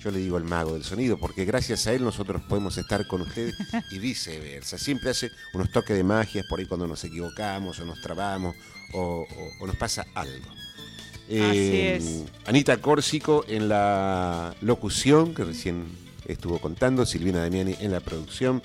Yo 0.00 0.10
le 0.10 0.18
digo 0.18 0.38
el 0.38 0.44
mago 0.44 0.72
del 0.74 0.84
sonido 0.84 1.18
porque 1.18 1.44
gracias 1.44 1.86
a 1.86 1.92
él 1.92 2.02
nosotros 2.02 2.40
podemos 2.48 2.76
estar 2.78 3.06
con 3.06 3.20
ustedes 3.20 3.54
y 3.90 3.98
viceversa. 3.98 4.78
Siempre 4.78 5.10
hace 5.10 5.30
unos 5.52 5.70
toques 5.70 5.94
de 5.96 6.02
magia 6.04 6.42
por 6.48 6.58
ahí 6.58 6.66
cuando 6.66 6.86
nos 6.86 7.04
equivocamos 7.04 7.78
o 7.80 7.84
nos 7.84 8.00
trabamos 8.00 8.56
o, 8.94 9.26
o- 9.30 9.64
o 9.64 9.66
nos 9.66 9.76
pasa 9.76 10.06
algo. 10.14 10.48
Eh, 11.30 11.96
es. 11.96 12.24
Anita 12.46 12.78
Córsico 12.78 13.44
en 13.46 13.68
la 13.68 14.54
locución, 14.60 15.32
que 15.32 15.44
recién 15.44 15.86
estuvo 16.26 16.58
contando, 16.58 17.06
Silvina 17.06 17.40
Damiani 17.40 17.76
en 17.80 17.92
la 17.92 18.00
producción 18.00 18.62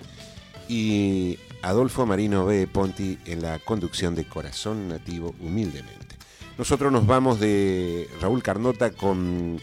y 0.67 1.37
Adolfo 1.61 2.05
Marino 2.05 2.45
B. 2.45 2.67
Ponti 2.67 3.19
en 3.25 3.41
la 3.41 3.59
conducción 3.59 4.15
de 4.15 4.25
Corazón 4.25 4.89
Nativo 4.89 5.35
Humildemente. 5.39 6.15
Nosotros 6.57 6.91
nos 6.91 7.05
vamos 7.05 7.39
de 7.39 8.09
Raúl 8.21 8.41
Carnota 8.41 8.91
con 8.91 9.59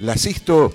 La 0.00 0.16
Sisto 0.16 0.72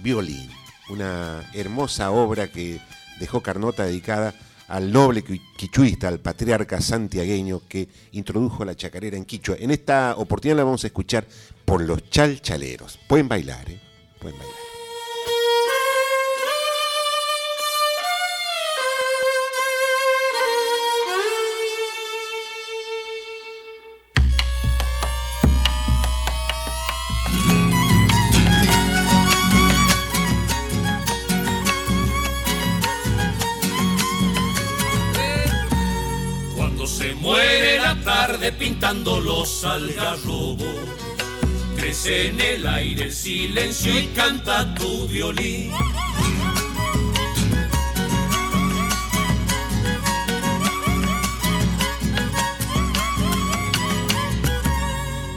Violín, 0.00 0.48
una 0.90 1.42
hermosa 1.54 2.10
obra 2.10 2.48
que 2.48 2.80
dejó 3.18 3.40
Carnota 3.40 3.84
dedicada 3.84 4.34
al 4.68 4.90
noble 4.92 5.22
qui- 5.24 5.40
quichuista, 5.56 6.08
al 6.08 6.20
patriarca 6.20 6.80
santiagueño 6.80 7.62
que 7.68 7.88
introdujo 8.12 8.64
la 8.64 8.74
chacarera 8.74 9.16
en 9.16 9.24
Quichua. 9.24 9.56
En 9.58 9.70
esta 9.70 10.14
oportunidad 10.16 10.56
la 10.58 10.64
vamos 10.64 10.84
a 10.84 10.86
escuchar 10.88 11.26
por 11.64 11.82
los 11.82 12.08
chalchaleros. 12.10 12.98
Pueden 13.06 13.28
bailar, 13.28 13.70
¿eh? 13.70 13.80
Pueden 14.20 14.38
bailar. 14.38 14.56
Pintando 38.52 39.20
los 39.20 39.64
algarrobos, 39.64 40.76
crece 41.76 42.28
en 42.28 42.40
el 42.40 42.66
aire 42.66 43.04
el 43.04 43.12
silencio 43.12 43.98
y 43.98 44.06
canta 44.08 44.74
tu 44.74 45.08
violín. 45.08 45.72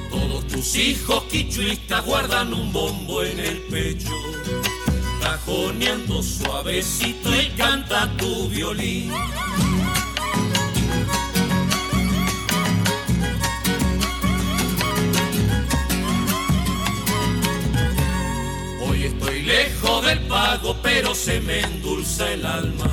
Todos 0.09 0.47
tus 0.47 0.75
hijos 0.75 1.23
quichuistas 1.31 2.05
guardan 2.05 2.53
un 2.53 2.73
bombo 2.73 3.23
en 3.23 3.39
el 3.39 3.57
pecho, 3.69 4.11
cajoneando 5.21 6.21
suavecito 6.21 7.33
y 7.33 7.47
canta 7.57 8.11
tu 8.17 8.49
violín. 8.49 9.13
Del 20.07 20.19
pago, 20.21 20.73
pero 20.81 21.13
se 21.13 21.41
me 21.41 21.59
endulza 21.59 22.31
el 22.31 22.45
alma. 22.45 22.85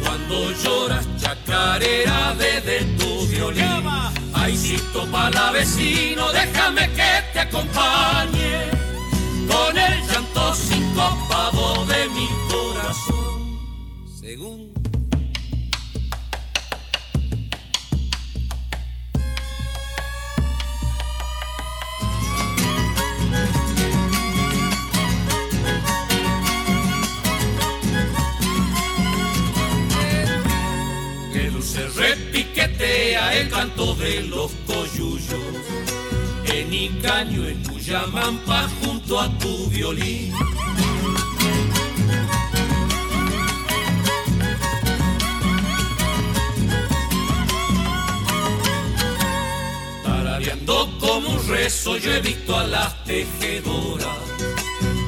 Cuando 0.00 0.52
lloras 0.62 1.06
chacarera 1.20 2.34
desde 2.38 2.84
tu 2.98 3.26
violín. 3.26 3.82
Ay, 4.32 4.56
sisto 4.56 5.06
la 5.06 5.50
vecino, 5.50 6.30
déjame 6.32 6.88
que 6.90 7.12
te 7.32 7.40
acompañe. 7.40 8.70
Con 9.50 9.76
el 9.76 10.06
llanto 10.06 10.54
sincopado 10.54 11.84
de 11.86 12.08
mi 12.10 12.28
corazón. 12.48 13.23
Se 31.34 31.88
repiquetea 31.88 33.34
el 33.40 33.50
canto 33.50 33.96
de 33.96 34.22
los 34.22 34.52
coyullos. 34.68 35.40
En 36.46 36.72
Icaño, 36.72 37.48
en 37.48 37.60
Muyamampa, 37.62 38.68
junto 38.80 39.18
a 39.18 39.28
tu 39.38 39.66
violín. 39.68 40.32
Tarareando 50.04 50.96
como 51.00 51.30
un 51.30 51.48
rezo, 51.48 51.96
yo 51.96 52.12
he 52.12 52.20
visto 52.20 52.56
a 52.56 52.64
las 52.64 53.04
tejedoras, 53.04 54.18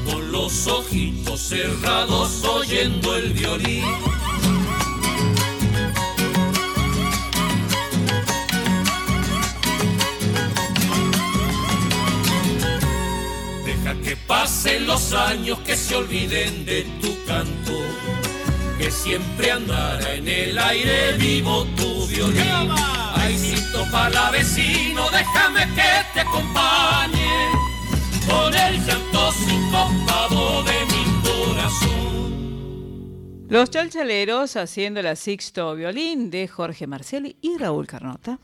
con 0.05 0.33
los 0.33 0.67
ojitos 0.67 1.41
cerrados 1.41 2.43
oyendo 2.45 3.15
el 3.15 3.33
violín. 3.33 4.16
Pasen 14.27 14.87
los 14.87 15.13
años, 15.13 15.59
que 15.61 15.77
se 15.77 15.97
olviden 15.97 16.65
de 16.65 16.83
tu 17.01 17.25
canto, 17.25 17.73
que 18.79 18.91
siempre 18.91 19.51
andará 19.53 20.15
en 20.15 20.27
el 20.29 20.59
aire 20.59 21.13
vivo 21.17 21.65
tu 21.77 22.07
violín. 22.07 22.71
Aycito 23.15 23.85
para 23.91 24.31
vecino, 24.31 25.09
déjame 25.11 25.61
que 25.75 26.05
te 26.15 26.21
acompañe 26.21 27.51
con 28.29 28.55
el 28.55 28.85
llanto 28.85 29.33
sincopado 29.33 30.63
de 30.65 30.87
mi 30.87 31.05
corazón. 31.23 31.97
Los 33.49 33.71
chalchaleros 33.71 34.57
haciendo 34.57 35.03
la 35.03 35.17
Sixto 35.17 35.75
Violín 35.75 36.31
de 36.31 36.49
Jorge 36.49 36.87
Marcelli 36.87 37.37
y 37.41 37.57
Raúl 37.59 37.87
Carnota. 37.87 38.39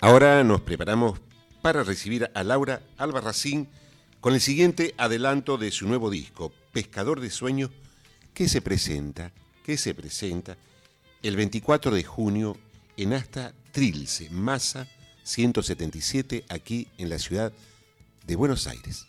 Ahora 0.00 0.44
nos 0.44 0.60
preparamos 0.60 1.20
para 1.60 1.82
recibir 1.82 2.30
a 2.34 2.44
Laura 2.44 2.82
Albarracín 2.98 3.68
con 4.24 4.32
el 4.32 4.40
siguiente 4.40 4.94
adelanto 4.96 5.58
de 5.58 5.70
su 5.70 5.86
nuevo 5.86 6.08
disco, 6.08 6.50
Pescador 6.72 7.20
de 7.20 7.28
Sueños, 7.28 7.68
que 8.32 8.48
se 8.48 8.62
presenta, 8.62 9.32
que 9.62 9.76
se 9.76 9.92
presenta 9.92 10.56
el 11.22 11.36
24 11.36 11.94
de 11.94 12.04
junio 12.04 12.56
en 12.96 13.12
Hasta 13.12 13.52
Trilce, 13.70 14.30
Masa 14.30 14.88
177, 15.24 16.46
aquí 16.48 16.88
en 16.96 17.10
la 17.10 17.18
ciudad 17.18 17.52
de 18.26 18.36
Buenos 18.36 18.66
Aires. 18.66 19.04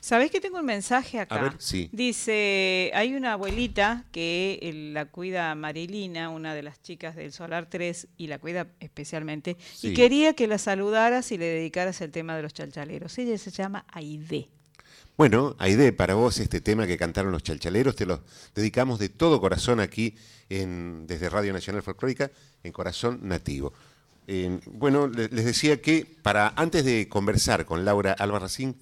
¿Sabés 0.00 0.30
que 0.30 0.40
tengo 0.40 0.58
un 0.58 0.64
mensaje 0.66 1.20
acá? 1.20 1.36
A 1.36 1.42
ver, 1.42 1.52
sí. 1.58 1.88
Dice, 1.92 2.90
hay 2.94 3.14
una 3.14 3.34
abuelita 3.34 4.04
que 4.12 4.58
eh, 4.62 4.72
la 4.92 5.04
cuida 5.06 5.54
Marilina, 5.54 6.30
una 6.30 6.54
de 6.54 6.62
las 6.62 6.82
chicas 6.82 7.16
del 7.16 7.32
Solar 7.32 7.68
3, 7.68 8.08
y 8.16 8.26
la 8.28 8.38
cuida 8.38 8.66
especialmente, 8.80 9.56
Sí. 9.74 9.88
y 9.88 9.94
quería 9.94 10.34
que 10.34 10.46
la 10.46 10.58
saludaras 10.58 11.30
y 11.32 11.38
le 11.38 11.44
dedicaras 11.46 12.00
el 12.00 12.10
tema 12.10 12.36
de 12.36 12.42
los 12.42 12.54
chalchaleros. 12.54 13.16
Ella 13.18 13.36
se 13.38 13.50
llama 13.50 13.84
Aide. 13.92 14.48
Bueno, 15.16 15.54
Aide, 15.58 15.92
para 15.92 16.14
vos 16.14 16.38
este 16.38 16.60
tema 16.62 16.86
que 16.86 16.96
cantaron 16.96 17.30
los 17.30 17.42
chalchaleros, 17.42 17.94
te 17.94 18.06
lo 18.06 18.22
dedicamos 18.54 18.98
de 18.98 19.10
todo 19.10 19.38
corazón 19.40 19.78
aquí 19.80 20.14
en, 20.48 21.06
desde 21.06 21.28
Radio 21.28 21.52
Nacional 21.52 21.82
Folclórica 21.82 22.30
en 22.64 22.72
Corazón 22.72 23.20
Nativo. 23.22 23.74
Eh, 24.26 24.60
bueno, 24.66 25.08
le- 25.08 25.28
les 25.28 25.44
decía 25.44 25.82
que 25.82 26.06
para 26.22 26.54
antes 26.56 26.84
de 26.86 27.08
conversar 27.08 27.66
con 27.66 27.84
Laura 27.84 28.12
Albarracín, 28.12 28.76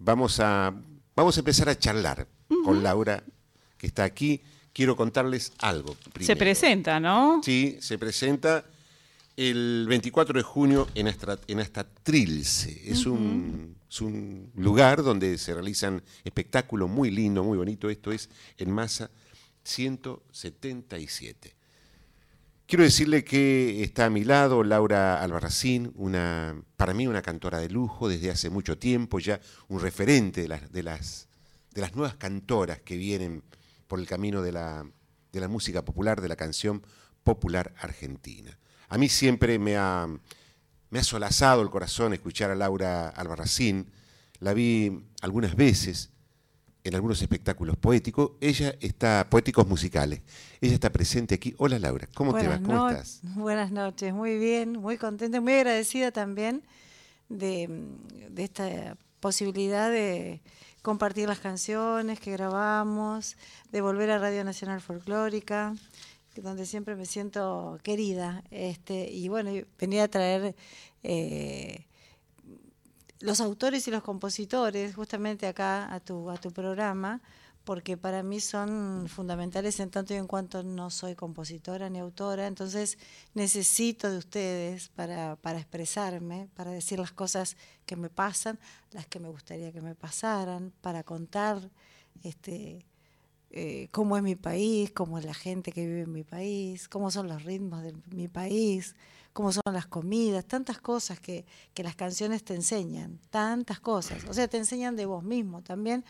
vamos 0.00 0.40
a, 0.40 0.74
vamos 1.14 1.36
a 1.36 1.40
empezar 1.40 1.68
a 1.68 1.78
charlar 1.78 2.26
con 2.64 2.82
Laura, 2.82 3.22
que 3.78 3.86
está 3.86 4.02
aquí. 4.04 4.40
Quiero 4.72 4.96
contarles 4.96 5.52
algo. 5.58 5.96
Se 6.20 6.34
presenta, 6.36 6.98
¿no? 7.00 7.40
Sí, 7.44 7.78
se 7.80 7.96
presenta 7.98 8.64
el 9.36 9.86
24 9.88 10.36
de 10.36 10.42
junio 10.42 10.86
en, 10.94 11.06
Astra- 11.08 11.38
en 11.46 11.60
Astatrilce. 11.60 12.82
Es, 12.90 13.06
un, 13.06 13.76
es 13.88 14.00
un 14.00 14.50
lugar 14.56 15.02
donde 15.02 15.38
se 15.38 15.54
realizan 15.54 16.02
espectáculos 16.24 16.88
muy 16.90 17.10
lindo, 17.10 17.42
muy 17.44 17.56
bonito. 17.58 17.88
Esto 17.90 18.12
es 18.12 18.28
en 18.58 18.70
masa 18.70 19.10
177. 19.64 21.54
Quiero 22.70 22.84
decirle 22.84 23.24
que 23.24 23.82
está 23.82 24.04
a 24.04 24.10
mi 24.10 24.22
lado 24.22 24.62
Laura 24.62 25.20
Albarracín, 25.20 25.90
una, 25.96 26.54
para 26.76 26.94
mí 26.94 27.08
una 27.08 27.20
cantora 27.20 27.58
de 27.58 27.68
lujo 27.68 28.08
desde 28.08 28.30
hace 28.30 28.48
mucho 28.48 28.78
tiempo, 28.78 29.18
ya 29.18 29.40
un 29.66 29.80
referente 29.80 30.42
de 30.42 30.82
las, 30.84 31.26
nuevas 31.94 32.14
cantoras 32.14 32.78
que 32.78 32.96
vienen 32.96 33.42
por 33.88 33.98
el 33.98 34.06
camino 34.06 34.40
de 34.40 34.52
la, 34.52 34.86
de 35.32 35.40
la 35.40 35.48
música 35.48 35.84
popular, 35.84 36.20
de 36.20 36.28
la 36.28 36.36
canción 36.36 36.86
popular 37.24 37.74
argentina. 37.76 38.56
A 38.88 38.98
mí 38.98 39.08
siempre 39.08 39.58
me 39.58 39.76
ha, 39.76 40.06
me 40.90 40.98
ha 41.00 41.02
solazado 41.02 41.62
el 41.62 41.70
corazón 41.70 42.12
escuchar 42.12 42.52
a 42.52 42.54
Laura 42.54 43.08
Albarracín. 43.08 43.90
La 44.38 44.54
vi 44.54 45.06
algunas 45.22 45.56
veces 45.56 46.10
en 46.84 46.94
algunos 46.94 47.20
espectáculos 47.22 47.76
poéticos. 47.76 48.32
Ella 48.40 48.74
está, 48.80 49.26
poéticos 49.30 49.66
musicales. 49.66 50.20
Ella 50.60 50.74
está 50.74 50.90
presente 50.90 51.34
aquí. 51.34 51.54
Hola 51.58 51.78
Laura, 51.78 52.08
¿cómo 52.14 52.34
te 52.34 52.46
va? 52.48 52.56
¿Cómo 52.58 52.74
no- 52.74 52.90
estás? 52.90 53.20
Buenas 53.22 53.70
noches, 53.70 54.12
muy 54.14 54.38
bien, 54.38 54.72
muy 54.72 54.96
contenta, 54.98 55.40
muy 55.40 55.52
agradecida 55.54 56.10
también 56.12 56.62
de, 57.28 57.68
de 58.30 58.44
esta 58.44 58.96
posibilidad 59.20 59.90
de 59.90 60.40
compartir 60.82 61.28
las 61.28 61.40
canciones 61.40 62.18
que 62.20 62.32
grabamos, 62.32 63.36
de 63.70 63.80
volver 63.82 64.10
a 64.10 64.18
Radio 64.18 64.42
Nacional 64.44 64.80
Folclórica, 64.80 65.74
donde 66.36 66.64
siempre 66.64 66.96
me 66.96 67.04
siento 67.04 67.78
querida. 67.82 68.42
Este, 68.50 69.10
y 69.10 69.28
bueno, 69.28 69.50
venía 69.78 70.04
a 70.04 70.08
traer 70.08 70.54
eh, 71.02 71.84
los 73.20 73.40
autores 73.40 73.86
y 73.86 73.90
los 73.90 74.02
compositores 74.02 74.94
justamente 74.94 75.46
acá 75.46 75.92
a 75.92 76.00
tu, 76.00 76.30
a 76.30 76.36
tu 76.36 76.50
programa, 76.52 77.20
porque 77.64 77.96
para 77.96 78.22
mí 78.22 78.40
son 78.40 79.06
fundamentales 79.08 79.78
en 79.80 79.90
tanto 79.90 80.14
y 80.14 80.16
en 80.16 80.26
cuanto 80.26 80.62
no 80.62 80.90
soy 80.90 81.14
compositora 81.14 81.90
ni 81.90 81.98
autora, 81.98 82.46
entonces 82.46 82.98
necesito 83.34 84.10
de 84.10 84.18
ustedes 84.18 84.88
para, 84.88 85.36
expresarme, 85.56 86.48
para 86.54 86.70
decir 86.70 86.98
las 86.98 87.12
cosas 87.12 87.56
que 87.84 87.96
me 87.96 88.08
pasan, 88.08 88.58
las 88.92 89.06
que 89.06 89.20
me 89.20 89.28
gustaría 89.28 89.72
que 89.72 89.82
me 89.82 89.94
pasaran, 89.94 90.72
para 90.80 91.02
contar 91.02 91.70
este, 92.22 92.86
eh, 93.50 93.88
cómo 93.90 94.16
es 94.16 94.22
mi 94.22 94.36
país, 94.36 94.90
cómo 94.92 95.18
es 95.18 95.24
la 95.24 95.34
gente 95.34 95.70
que 95.70 95.86
vive 95.86 96.02
en 96.02 96.12
mi 96.12 96.24
país, 96.24 96.88
cómo 96.88 97.10
son 97.10 97.28
los 97.28 97.44
ritmos 97.44 97.82
de 97.82 97.94
mi 98.10 98.28
país, 98.28 98.96
cómo 99.32 99.52
son 99.52 99.62
las 99.72 99.86
comidas, 99.86 100.44
tantas 100.44 100.80
cosas 100.80 101.20
que, 101.20 101.44
que 101.74 101.82
las 101.82 101.96
canciones 101.96 102.42
te 102.44 102.54
enseñan, 102.54 103.18
tantas 103.30 103.80
cosas. 103.80 104.24
O 104.28 104.34
sea, 104.34 104.48
te 104.48 104.56
enseñan 104.56 104.96
de 104.96 105.06
vos 105.06 105.22
mismo 105.22 105.62
también, 105.62 106.04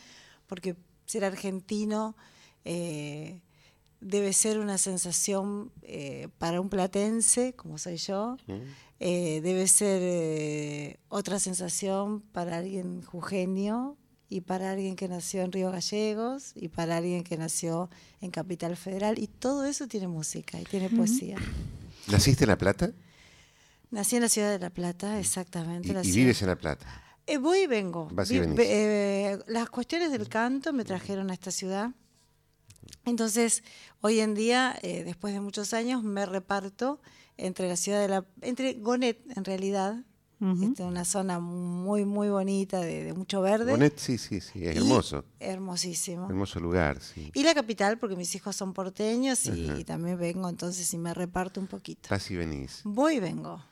porque 0.46 0.76
ser 1.06 1.24
argentino 1.24 2.16
eh, 2.64 3.42
debe 4.00 4.32
ser 4.32 4.58
una 4.58 4.78
sensación 4.78 5.72
eh, 5.82 6.28
para 6.38 6.60
un 6.60 6.68
platense, 6.68 7.52
como 7.54 7.78
soy 7.78 7.96
yo, 7.96 8.36
eh, 8.98 9.40
debe 9.42 9.68
ser 9.68 10.00
eh, 10.02 10.98
otra 11.08 11.38
sensación 11.38 12.20
para 12.20 12.58
alguien 12.58 13.02
jujeño 13.02 13.96
y 14.28 14.42
para 14.42 14.70
alguien 14.70 14.96
que 14.96 15.08
nació 15.08 15.42
en 15.42 15.52
Río 15.52 15.70
Gallegos 15.70 16.52
y 16.54 16.68
para 16.68 16.96
alguien 16.98 17.24
que 17.24 17.36
nació 17.36 17.90
en 18.20 18.30
Capital 18.30 18.76
Federal. 18.76 19.18
Y 19.18 19.26
todo 19.26 19.64
eso 19.64 19.86
tiene 19.86 20.08
música 20.08 20.60
y 20.60 20.64
tiene 20.64 20.88
poesía. 20.88 21.36
¿Naciste 22.08 22.44
en 22.44 22.50
La 22.50 22.58
Plata? 22.58 22.92
Nací 23.90 24.16
en 24.16 24.22
la 24.22 24.28
ciudad 24.28 24.50
de 24.52 24.58
La 24.58 24.70
Plata, 24.70 25.18
exactamente. 25.18 25.88
Y, 25.88 25.92
la 25.92 26.00
y 26.00 26.04
ciudad- 26.04 26.16
vives 26.16 26.42
en 26.42 26.48
La 26.48 26.56
Plata. 26.56 26.86
Eh, 27.26 27.38
voy 27.38 27.60
y 27.60 27.66
vengo. 27.66 28.08
Vas 28.12 28.30
y 28.30 28.38
venís. 28.40 28.56
ve- 28.56 28.68
eh, 29.32 29.38
las 29.46 29.68
cuestiones 29.70 30.10
del 30.12 30.28
canto 30.28 30.72
me 30.72 30.84
trajeron 30.84 31.30
a 31.30 31.34
esta 31.34 31.50
ciudad. 31.50 31.90
Entonces, 33.04 33.62
hoy 34.00 34.20
en 34.20 34.34
día, 34.34 34.78
eh, 34.82 35.04
después 35.04 35.32
de 35.34 35.40
muchos 35.40 35.72
años, 35.74 36.02
me 36.02 36.26
reparto 36.26 37.00
entre 37.36 37.68
la 37.68 37.76
ciudad 37.76 38.00
de 38.00 38.08
la... 38.08 38.26
entre 38.42 38.74
Gonet, 38.74 39.20
en 39.36 39.44
realidad, 39.44 40.04
este, 40.62 40.82
una 40.84 41.04
zona 41.04 41.38
muy, 41.38 42.04
muy 42.06 42.28
bonita, 42.30 42.80
de, 42.80 43.04
de 43.04 43.12
mucho 43.12 43.42
verde. 43.42 43.72
Bonet, 43.72 43.98
sí, 43.98 44.16
sí, 44.18 44.40
sí, 44.40 44.66
es 44.66 44.74
y- 44.74 44.78
hermoso. 44.78 45.24
Hermosísimo. 45.38 46.26
Hermoso 46.28 46.60
lugar, 46.60 47.00
sí. 47.00 47.30
Y 47.34 47.42
la 47.42 47.54
capital, 47.54 47.98
porque 47.98 48.16
mis 48.16 48.34
hijos 48.34 48.56
son 48.56 48.72
porteños 48.72 49.44
y, 49.46 49.70
y 49.72 49.84
también 49.84 50.18
vengo, 50.18 50.48
entonces, 50.48 50.92
y 50.94 50.98
me 50.98 51.12
reparto 51.14 51.60
un 51.60 51.66
poquito. 51.66 52.08
Vas 52.10 52.30
y 52.30 52.36
venís. 52.36 52.80
Voy 52.84 53.16
y 53.16 53.20
vengo. 53.20 53.62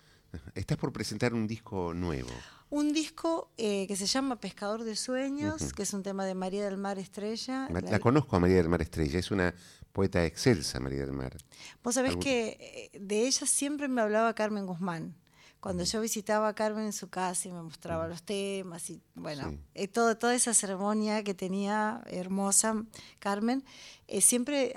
Estás 0.54 0.76
por 0.76 0.92
presentar 0.92 1.32
un 1.34 1.46
disco 1.46 1.94
nuevo. 1.94 2.28
Un 2.70 2.92
disco 2.92 3.50
eh, 3.56 3.86
que 3.86 3.96
se 3.96 4.06
llama 4.06 4.36
Pescador 4.40 4.84
de 4.84 4.94
Sueños, 4.94 5.72
que 5.72 5.84
es 5.84 5.94
un 5.94 6.02
tema 6.02 6.26
de 6.26 6.34
María 6.34 6.64
del 6.64 6.76
Mar 6.76 6.98
Estrella. 6.98 7.66
La- 7.70 7.80
La 7.80 7.98
conozco 7.98 8.36
a 8.36 8.40
María 8.40 8.56
del 8.56 8.68
Mar 8.68 8.82
Estrella, 8.82 9.18
es 9.18 9.30
una 9.30 9.54
poeta 9.92 10.24
excelsa, 10.26 10.78
María 10.80 11.00
del 11.00 11.12
Mar. 11.12 11.36
Vos 11.82 11.94
sabés 11.94 12.10
algún- 12.10 12.22
que 12.22 12.90
eh, 12.92 12.98
de 12.98 13.26
ella 13.26 13.46
siempre 13.46 13.88
me 13.88 14.02
hablaba 14.02 14.34
Carmen 14.34 14.66
Guzmán, 14.66 15.14
cuando 15.60 15.82
yo 15.84 16.00
visitaba 16.02 16.48
a 16.48 16.54
Carmen 16.54 16.84
en 16.84 16.92
su 16.92 17.08
casa 17.08 17.48
y 17.48 17.52
me 17.52 17.62
mostraba 17.62 18.06
los 18.06 18.22
temas 18.22 18.90
y 18.90 19.00
bueno, 19.14 19.48
Sí. 19.48 19.58
eh, 19.74 19.88
todo, 19.88 20.18
toda 20.18 20.34
esa 20.34 20.52
ceremonia 20.52 21.24
que 21.24 21.32
tenía 21.32 22.02
hermosa 22.06 22.84
Carmen, 23.18 23.64
eh, 24.08 24.20
siempre 24.20 24.74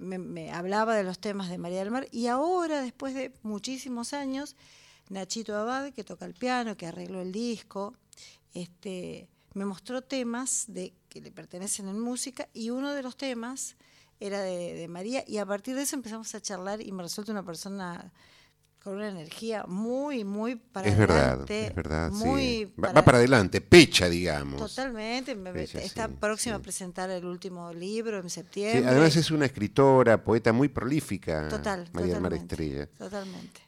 me, 0.00 0.16
me 0.18 0.50
hablaba 0.50 0.96
de 0.96 1.04
los 1.04 1.18
temas 1.18 1.50
de 1.50 1.58
María 1.58 1.80
del 1.80 1.90
Mar 1.90 2.08
y 2.10 2.26
ahora, 2.28 2.80
después 2.80 3.12
de 3.14 3.34
muchísimos 3.42 4.12
años, 4.14 4.56
Nachito 5.08 5.56
Abad, 5.56 5.92
que 5.92 6.04
toca 6.04 6.24
el 6.24 6.34
piano, 6.34 6.76
que 6.76 6.86
arregló 6.86 7.20
el 7.20 7.32
disco, 7.32 7.94
este, 8.52 9.28
me 9.54 9.64
mostró 9.64 10.02
temas 10.02 10.64
de, 10.68 10.94
que 11.08 11.20
le 11.20 11.30
pertenecen 11.30 11.88
en 11.88 12.00
música 12.00 12.48
y 12.52 12.70
uno 12.70 12.92
de 12.92 13.02
los 13.02 13.16
temas 13.16 13.76
era 14.20 14.40
de, 14.40 14.74
de 14.74 14.88
María 14.88 15.24
y 15.26 15.38
a 15.38 15.46
partir 15.46 15.74
de 15.76 15.82
eso 15.82 15.96
empezamos 15.96 16.34
a 16.34 16.40
charlar 16.40 16.80
y 16.80 16.92
me 16.92 17.02
resulta 17.02 17.32
una 17.32 17.44
persona 17.44 18.12
con 18.84 18.96
una 18.96 19.08
energía 19.08 19.64
muy, 19.66 20.24
muy 20.24 20.56
para 20.56 20.86
es 20.86 20.98
verdad, 20.98 21.28
adelante, 21.30 21.66
es 21.68 21.74
verdad. 21.74 22.12
sí. 22.12 22.24
muy 22.26 22.64
Va, 22.84 22.92
va 22.92 23.02
para 23.02 23.16
adelante, 23.16 23.62
pecha, 23.62 24.10
digamos. 24.10 24.60
Totalmente, 24.60 25.34
está 25.82 26.06
sí, 26.06 26.14
próxima 26.20 26.56
sí. 26.56 26.60
a 26.60 26.62
presentar 26.62 27.08
el 27.08 27.24
último 27.24 27.72
libro 27.72 28.20
en 28.20 28.28
septiembre. 28.28 28.86
además 28.86 29.16
es 29.16 29.30
una 29.30 29.46
escritora, 29.46 30.22
poeta 30.22 30.52
muy 30.52 30.68
prolífica, 30.68 31.48
Total, 31.48 31.88
María 31.94 32.12
del 32.12 32.22
Mar 32.22 32.34
Estrella. 32.34 32.86
Totalmente. 32.86 33.62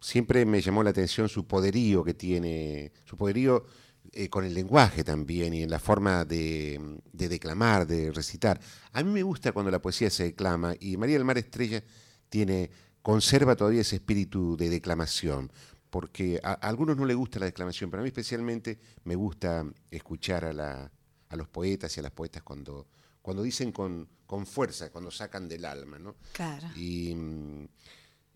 Siempre 0.00 0.46
me 0.46 0.62
llamó 0.62 0.82
la 0.82 0.90
atención 0.90 1.28
su 1.28 1.46
poderío 1.46 2.02
que 2.02 2.14
tiene, 2.14 2.90
su 3.04 3.18
poderío 3.18 3.66
eh, 4.12 4.30
con 4.30 4.46
el 4.46 4.54
lenguaje 4.54 5.04
también 5.04 5.52
y 5.52 5.62
en 5.62 5.70
la 5.70 5.78
forma 5.78 6.24
de, 6.24 7.00
de 7.12 7.28
declamar, 7.28 7.86
de 7.86 8.10
recitar. 8.12 8.58
A 8.92 9.02
mí 9.02 9.10
me 9.10 9.22
gusta 9.22 9.52
cuando 9.52 9.70
la 9.70 9.82
poesía 9.82 10.08
se 10.08 10.24
declama 10.24 10.74
y 10.80 10.96
María 10.96 11.16
del 11.16 11.24
Mar 11.26 11.36
Estrella 11.36 11.84
tiene, 12.30 12.68
conserva 13.04 13.54
todavía 13.54 13.82
ese 13.82 13.96
espíritu 13.96 14.56
de 14.56 14.70
declamación, 14.70 15.52
porque 15.90 16.40
a, 16.42 16.52
a 16.52 16.68
algunos 16.70 16.96
no 16.96 17.04
les 17.04 17.14
gusta 17.16 17.38
la 17.38 17.44
declamación, 17.44 17.90
pero 17.90 18.00
a 18.00 18.02
mí 18.02 18.08
especialmente 18.08 18.78
me 19.04 19.14
gusta 19.14 19.62
escuchar 19.90 20.46
a, 20.46 20.54
la- 20.54 20.90
a 21.28 21.36
los 21.36 21.46
poetas 21.48 21.94
y 21.96 22.00
a 22.00 22.02
las 22.02 22.12
poetas 22.12 22.42
cuando, 22.42 22.86
cuando 23.20 23.42
dicen 23.42 23.72
con, 23.72 24.08
con 24.26 24.46
fuerza, 24.46 24.90
cuando 24.90 25.10
sacan 25.10 25.46
del 25.50 25.66
alma, 25.66 25.98
¿no? 25.98 26.14
Claro. 26.32 26.66
Y 26.76 27.14
mm, 27.14 27.66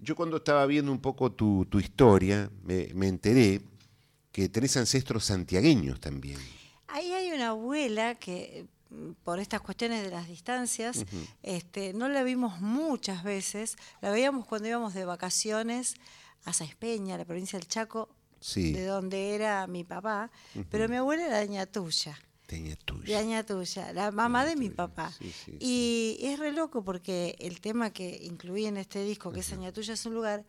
yo 0.00 0.14
cuando 0.14 0.36
estaba 0.36 0.66
viendo 0.66 0.92
un 0.92 1.00
poco 1.00 1.32
tu, 1.32 1.64
tu 1.64 1.80
historia, 1.80 2.50
me, 2.62 2.90
me 2.94 3.08
enteré 3.08 3.62
que 4.30 4.50
tenés 4.50 4.76
ancestros 4.76 5.24
santiagueños 5.24 5.98
también. 5.98 6.38
Ahí 6.88 7.10
hay 7.12 7.32
una 7.32 7.48
abuela 7.48 8.16
que 8.16 8.66
por 9.24 9.38
estas 9.38 9.60
cuestiones 9.60 10.02
de 10.02 10.10
las 10.10 10.28
distancias, 10.28 11.04
este, 11.42 11.92
no 11.92 12.08
la 12.08 12.22
vimos 12.22 12.60
muchas 12.60 13.22
veces, 13.22 13.76
la 14.00 14.10
veíamos 14.10 14.46
cuando 14.46 14.68
íbamos 14.68 14.94
de 14.94 15.04
vacaciones 15.04 15.94
a 16.44 16.52
Sáenz 16.52 16.74
Peña, 16.76 17.18
la 17.18 17.24
provincia 17.24 17.58
del 17.58 17.68
Chaco, 17.68 18.08
Sí, 18.40 18.72
de 18.72 18.84
donde 18.86 19.34
era 19.34 19.66
mi 19.66 19.82
papá, 19.82 20.30
pero 20.70 20.88
mi 20.88 20.94
abuela 20.96 21.26
era 21.26 21.36
de 21.38 21.42
Añatuya. 21.42 22.16
tenía 22.46 22.70
De 22.70 22.76
tuya. 22.76 23.18
Añatuya, 23.18 23.92
la 23.92 24.10
mamá 24.12 24.44
de 24.46 24.54
mi 24.56 24.70
papá. 24.70 25.12
Sí, 25.18 25.32
sí, 25.44 25.56
y 25.60 26.18
es 26.22 26.38
re 26.38 26.52
loco 26.52 26.84
porque 26.84 27.36
el 27.40 27.60
tema 27.60 27.90
que 27.92 28.20
incluí 28.22 28.66
en 28.66 28.76
este 28.76 29.02
disco, 29.04 29.32
que 29.32 29.40
es 29.40 29.52
Añatuya 29.52 29.92
es 29.94 30.06
un 30.06 30.14
lugar, 30.14 30.44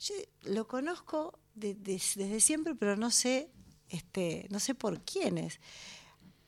yo 0.00 0.14
lo 0.44 0.68
conozco 0.68 1.38
de- 1.54 1.74
de- 1.74 1.94
desde 2.14 2.40
siempre, 2.40 2.74
pero 2.74 2.94
no 2.96 3.10
sé, 3.10 3.50
este, 3.88 4.46
no 4.50 4.60
sé 4.60 4.74
por 4.74 5.00
quiénes. 5.02 5.60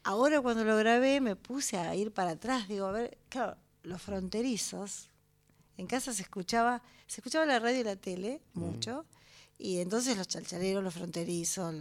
Ahora 0.04 0.40
cuando 0.40 0.64
lo 0.64 0.76
grabé 0.76 1.20
me 1.20 1.36
puse 1.36 1.76
a 1.78 1.94
ir 1.94 2.12
para 2.12 2.32
atrás, 2.32 2.66
digo, 2.66 2.86
a 2.86 2.92
ver, 2.92 3.18
claro, 3.28 3.56
los 3.82 4.02
fronterizos, 4.02 5.10
en 5.76 5.86
casa 5.86 6.12
se 6.12 6.22
escuchaba, 6.22 6.82
se 7.06 7.20
escuchaba 7.20 7.46
la 7.46 7.58
radio 7.58 7.80
y 7.80 7.84
la 7.84 7.96
tele 7.96 8.40
mucho, 8.52 9.06
y 9.58 9.78
entonces 9.78 10.16
los 10.16 10.26
chalchaleros, 10.26 10.82
los 10.82 10.92
fronterizos, 10.94 11.72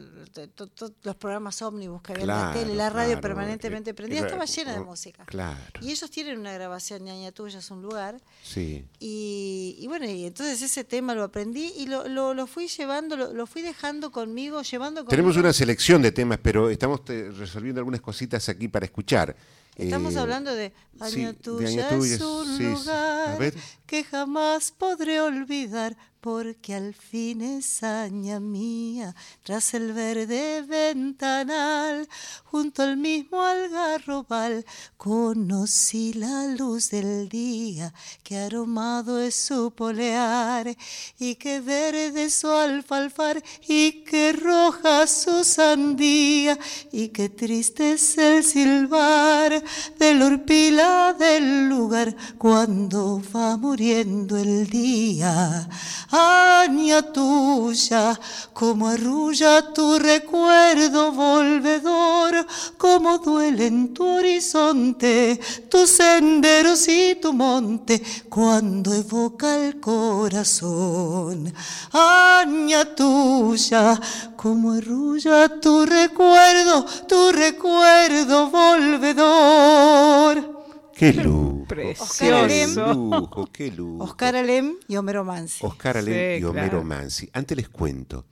los 1.03 1.15
programas 1.15 1.62
ómnibus 1.62 2.01
que 2.01 2.12
había 2.13 2.21
en 2.23 2.27
la 2.27 2.36
Claro, 2.36 2.60
tele, 2.60 2.75
la 2.75 2.89
radio 2.89 3.07
claro, 3.13 3.21
permanentemente 3.21 3.93
prendida, 3.93 4.21
estaba 4.21 4.45
llena 4.45 4.73
de 4.73 4.79
oh, 4.79 4.86
música. 4.86 5.25
Claro, 5.25 5.57
Y 5.81 5.91
ellos 5.91 6.10
tienen 6.12 6.39
una 6.39 6.53
grabación, 6.53 7.03
ñaña 7.03 7.31
tuya 7.31 7.60
es 7.60 7.71
un 7.71 7.81
lugar, 7.81 8.21
sí. 8.43 8.86
y, 8.99 9.75
y 9.79 9.88
bueno, 9.88 10.05
y 10.05 10.25
entonces 10.25 10.62
ese 10.62 10.84
tema 10.84 11.15
lo 11.15 11.23
aprendí 11.23 11.73
y 11.77 11.88
lo, 11.88 12.07
lo, 12.07 12.34
lo 12.34 12.45
fui 12.47 12.67
llevando, 12.67 13.17
lo, 13.17 13.34
lo 13.34 13.47
fui 13.47 13.62
dejando 13.63 14.12
conmigo, 14.12 14.62
llevando 14.62 15.01
conmigo. 15.01 15.10
Tenemos 15.10 15.38
una 15.38 15.51
selección 15.53 16.01
de 16.01 16.12
temas, 16.12 16.39
pero 16.41 16.69
estamos 16.69 17.01
eh, 17.10 17.31
resolviendo 17.36 17.79
algunas 17.79 18.01
cositas 18.01 18.47
aquí 18.49 18.67
para 18.67 18.86
escuchar. 18.86 19.36
Estamos 19.75 20.15
Eh, 20.15 20.19
hablando 20.19 20.53
de 20.53 20.69
sí, 21.10 21.21
Aña 21.21 21.27
de 21.31 21.34
tuya 21.39 21.67
Aña 21.69 21.89
Tuya, 21.89 22.15
es 22.15 22.21
un 22.21 22.45
sí, 22.45 22.57
sí. 22.57 22.63
Lugar 22.63 23.39
ver. 23.39 23.53
que 23.88 24.03
jamás 24.03 24.71
podré 24.71 25.21
olvidar 25.21 25.97
porque 26.21 26.75
al 26.75 26.93
fin 26.93 27.41
es 27.41 27.81
Aña 27.81 28.39
mía 28.39 29.15
tras 29.43 29.73
el 29.73 29.91
verde 29.91 30.62
ventanal 30.62 32.07
junto 32.45 32.84
al 32.84 32.97
mismo 32.97 33.41
algarrobal 33.41 34.63
conocí 34.97 36.13
la 36.13 36.45
luz 36.45 36.91
del 36.91 37.27
día 37.27 37.91
que 38.23 38.38
aromado 38.38 39.19
es 39.19 39.36
su 39.36 39.71
polear 39.71 40.77
y 41.17 41.36
que 41.36 41.60
verde 41.60 42.29
su 42.29 42.49
alfalfar 42.49 43.43
y 43.67 44.03
que 44.03 44.34
roja 44.34 45.07
su 45.07 45.43
sandía 45.43 46.57
y 46.91 47.07
que 47.10 47.29
triste 47.29 47.93
es 47.93 48.17
el 48.19 48.43
silbar 48.43 49.63
del 49.97 50.21
horpila 50.21 51.15
del 51.17 51.67
lugar 51.67 52.15
cuando 52.38 53.21
va 53.36 53.57
muriendo 53.57 54.38
el 54.38 54.67
día. 54.67 55.67
Aña 56.12 57.02
tuya, 57.02 58.19
como 58.54 58.89
arrulla 58.89 59.74
tu 59.74 59.97
recuerdo 59.97 61.13
volvedor, 61.13 62.45
como 62.78 63.17
duele 63.19 63.67
en 63.67 63.93
tu 63.93 64.06
horizonte 64.06 65.39
tus 65.69 65.89
senderos 65.89 66.86
y 66.89 67.15
tu 67.15 67.32
monte 67.32 68.04
cuando 68.28 68.93
evoca 68.93 69.56
el 69.56 69.80
corazón. 69.80 71.54
Aña 71.93 72.84
tuya, 72.93 73.97
como 74.36 74.74
arrulla 74.74 75.47
tu 75.62 75.86
recuerdo, 75.86 76.86
tu 77.08 77.32
recuerdo 77.32 78.50
volvedor. 78.50 80.61
¡Qué 81.01 81.13
lujo! 81.13 81.65
Precioso. 81.67 82.19
¡Qué 82.19 82.93
lujo! 82.93 83.49
¡Qué 83.51 83.71
lujo! 83.71 84.03
Oscar 84.03 84.35
Alem 84.35 84.75
y 84.87 84.95
Homero 84.97 85.23
Mansi. 85.23 85.65
Oscar 85.65 85.97
Alem 85.97 86.13
Sí, 86.37 86.41
y 86.41 86.43
Homero 86.43 86.69
claro. 86.69 86.83
Mansi. 86.83 87.29
Antes 87.33 87.57
les 87.57 87.69
cuento. 87.69 88.25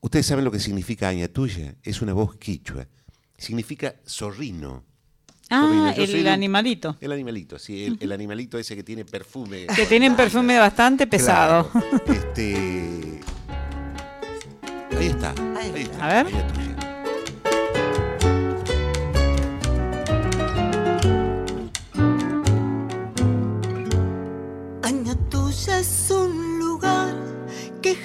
Ustedes 0.00 0.24
saben 0.24 0.44
lo 0.44 0.50
que 0.50 0.58
significa 0.58 1.08
Aña 1.08 1.28
Tuya. 1.28 1.74
Es 1.82 2.00
una 2.00 2.14
voz 2.14 2.36
quichua. 2.36 2.86
Significa 3.36 3.94
zorrino. 4.08 4.84
Ah, 5.50 5.92
el 5.96 6.26
animalito. 6.28 6.96
El 7.00 7.12
animalito, 7.12 7.58
sí. 7.58 7.84
El, 7.84 7.98
el 8.00 8.10
animalito 8.12 8.58
ese 8.58 8.74
que 8.74 8.82
tiene 8.82 9.04
perfume. 9.04 9.66
Que 9.76 9.84
tienen 9.86 10.16
perfume 10.16 10.58
bastante 10.58 11.06
pesado. 11.06 11.68
Claro. 11.70 12.00
Este. 12.06 13.20
Ahí 14.98 15.06
está. 15.08 15.30
Ahí 15.56 15.72
Ahí 15.74 15.82
está. 15.82 15.92
está. 15.92 16.04
A 16.04 16.22
ver. 16.22 16.26
Aña 16.34 16.46
Tuya. 16.52 16.75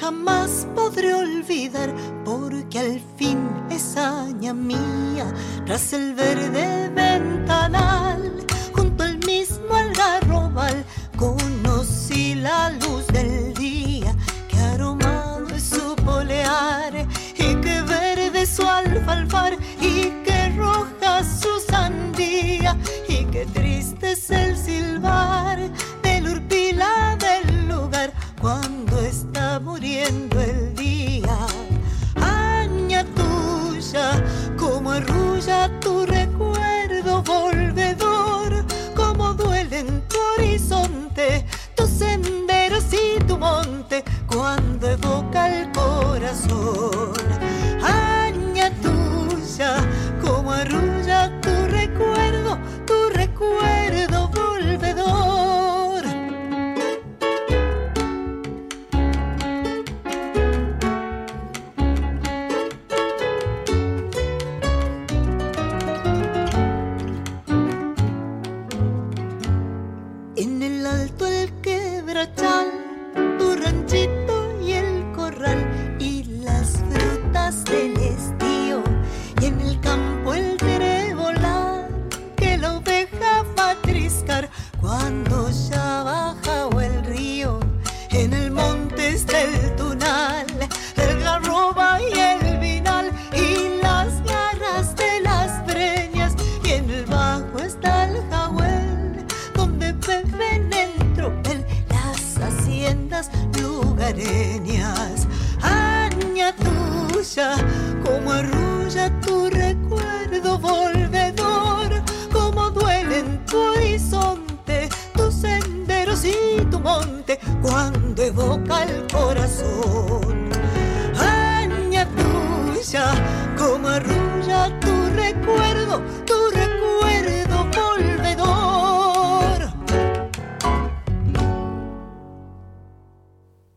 Jamás 0.01 0.67
podré 0.73 1.13
olvidar, 1.13 1.93
porque 2.25 2.79
al 2.79 2.99
fin 3.17 3.37
es 3.69 3.95
aña 3.95 4.51
mía, 4.51 5.31
tras 5.67 5.93
el 5.93 6.15
verde 6.15 6.89
ventanal, 6.89 8.43
junto 8.73 9.03
al 9.03 9.19
mismo 9.19 9.71
algarrobal, 9.75 10.83
conocí 11.15 12.33
la 12.33 12.71
luz 12.71 13.05
del 13.13 13.53
día, 13.53 14.15
que 14.49 14.57
aromado 14.73 15.47
es 15.55 15.63
su 15.69 15.95
polear, 15.97 17.07
y 17.35 17.53
que 17.61 17.81
verde 17.83 18.47
su 18.47 18.63
alfalfar, 18.67 19.55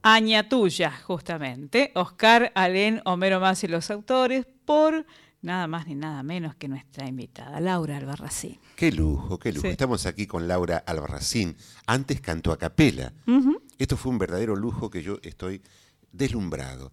Aña 0.06 0.50
tuya, 0.50 0.92
justamente. 1.06 1.90
Oscar, 1.94 2.52
Alén, 2.54 3.00
Homero 3.06 3.40
Más 3.40 3.64
y 3.64 3.68
los 3.68 3.90
autores 3.90 4.46
por 4.66 5.06
nada 5.40 5.66
más 5.66 5.86
ni 5.86 5.94
nada 5.94 6.22
menos 6.22 6.54
que 6.56 6.68
nuestra 6.68 7.08
invitada, 7.08 7.58
Laura 7.58 7.96
Albarracín. 7.96 8.60
Qué 8.76 8.92
lujo, 8.92 9.38
qué 9.38 9.50
lujo. 9.50 9.62
Sí. 9.62 9.68
Estamos 9.68 10.04
aquí 10.04 10.26
con 10.26 10.46
Laura 10.46 10.76
Albarracín. 10.76 11.56
Antes 11.86 12.20
cantó 12.20 12.52
a 12.52 12.58
capela. 12.58 13.14
Esto 13.78 13.96
fue 13.96 14.12
un 14.12 14.18
verdadero 14.18 14.56
lujo 14.56 14.90
que 14.90 15.02
yo 15.02 15.16
estoy 15.22 15.62
deslumbrado. 16.12 16.90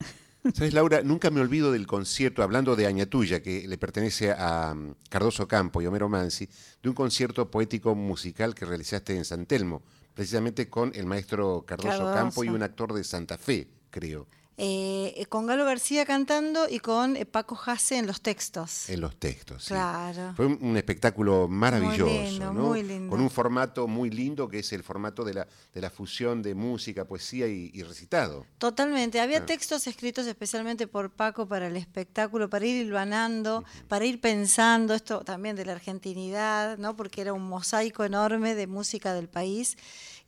¿Sabes, 0.53 0.73
Laura? 0.73 1.01
Nunca 1.03 1.31
me 1.31 1.41
olvido 1.41 1.73
del 1.73 1.87
concierto, 1.87 2.43
hablando 2.43 2.77
de 2.77 2.87
Añatuya, 2.87 3.43
que 3.43 3.67
le 3.67 3.77
pertenece 3.77 4.31
a 4.31 4.73
mm, 4.73 4.95
Cardoso 5.09 5.49
Campo 5.49 5.81
y 5.81 5.85
Homero 5.85 6.07
Mansi, 6.07 6.47
de 6.81 6.87
un 6.89 6.95
concierto 6.95 7.51
poético 7.51 7.93
musical 7.93 8.55
que 8.55 8.65
realizaste 8.65 9.17
en 9.17 9.25
San 9.25 9.45
Telmo, 9.45 9.83
precisamente 10.13 10.69
con 10.69 10.91
el 10.95 11.05
maestro 11.05 11.63
Cardoso. 11.65 12.13
Campo 12.13 12.43
y 12.43 12.49
un 12.49 12.63
actor 12.63 12.93
de 12.93 13.03
Santa 13.03 13.37
Fe, 13.37 13.67
creo, 13.89 14.27
Eh, 14.57 15.25
con 15.29 15.47
Galo 15.47 15.65
García 15.65 16.05
cantando 16.05 16.67
y 16.69 16.79
con 16.79 17.15
eh, 17.15 17.25
Paco 17.25 17.55
Jase 17.55 17.97
en 17.97 18.05
los 18.05 18.21
textos. 18.21 18.89
en 18.89 19.01
los 19.01 19.15
textos. 19.17 19.63
sí. 19.63 19.69
Claro. 19.69 20.33
Fue 20.35 20.45
un, 20.45 20.77
espectáculo 20.77 21.47
maravilloso, 21.47 22.05
lindo, 22.05 22.53
¿no? 22.53 22.67
muy 22.67 22.83
lindo. 22.83 23.09
Con 23.09 23.21
un 23.21 23.29
formato 23.29 23.87
muy 23.87 24.09
lindo 24.09 24.47
que 24.49 24.59
es 24.59 24.71
el 24.73 24.83
formato 24.83 25.23
de 25.23 25.33
la, 25.33 25.47
de 25.73 25.81
la 25.81 25.89
fusión 25.89 26.41
de 26.43 26.53
música, 26.53 27.05
poesía 27.05 27.47
y, 27.47 27.71
y 27.73 27.81
recitado. 27.83 28.45
Totalmente. 28.57 29.19
Había 29.19 29.39
Ah. 29.39 29.45
textos 29.45 29.87
escritos 29.87 30.27
especialmente 30.27 30.85
por 30.85 31.09
Paco 31.09 31.47
para 31.47 31.67
el 31.67 31.75
espectáculo, 31.77 32.49
para 32.49 32.65
ir 32.65 32.85
hilvanando, 32.85 33.63
para 33.87 34.05
ir 34.05 34.21
pensando 34.21 34.93
esto 34.93 35.21
también 35.21 35.55
de 35.55 35.65
la 35.65 35.71
argentinidad, 35.71 36.77
¿no? 36.77 36.95
Porque 36.95 37.21
era 37.21 37.33
un 37.33 37.43
mosaico 37.47 38.03
enorme 38.03 38.53
de 38.53 38.67
música 38.67 39.13
del 39.13 39.27
país 39.29 39.77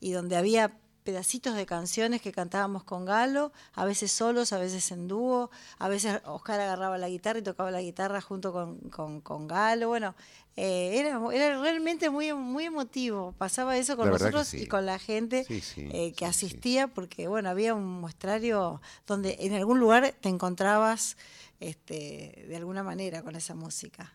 y 0.00 0.10
donde 0.12 0.36
había 0.36 0.76
pedacitos 1.04 1.54
de 1.54 1.66
canciones 1.66 2.20
que 2.22 2.32
cantábamos 2.32 2.82
con 2.82 3.04
Galo, 3.04 3.52
a 3.74 3.84
veces 3.84 4.10
solos, 4.10 4.52
a 4.52 4.58
veces 4.58 4.90
en 4.90 5.06
dúo, 5.06 5.50
a 5.78 5.88
veces 5.88 6.20
Oscar 6.24 6.58
agarraba 6.60 6.98
la 6.98 7.08
guitarra 7.08 7.38
y 7.38 7.42
tocaba 7.42 7.70
la 7.70 7.82
guitarra 7.82 8.20
junto 8.20 8.52
con, 8.52 8.78
con- 8.90 9.20
con 9.20 9.46
Galo. 9.46 9.88
Bueno, 9.88 10.14
eh, 10.56 10.98
era, 10.98 11.20
era 11.32 11.60
realmente 11.60 12.10
muy, 12.10 12.32
muy 12.32 12.64
emotivo. 12.64 13.32
Pasaba 13.38 13.76
eso 13.76 13.96
con 13.96 14.08
nosotros 14.10 14.48
sí. 14.48 14.62
y 14.62 14.66
con 14.66 14.86
la 14.86 14.98
gente 14.98 15.44
Sí, 15.44 15.60
sí, 15.60 15.88
eh, 15.92 16.12
que 16.16 16.26
asistía 16.26 16.88
porque 16.88 17.28
bueno 17.28 17.50
había 17.50 17.74
un 17.74 17.84
muestrario 18.00 18.80
donde 19.06 19.36
en 19.40 19.52
algún 19.54 19.78
lugar 19.80 20.14
te 20.20 20.28
encontrabas 20.28 21.16
este, 21.60 22.44
de 22.48 22.56
alguna 22.56 22.82
manera 22.82 23.22
con 23.22 23.36
esa 23.36 23.54
música. 23.54 24.12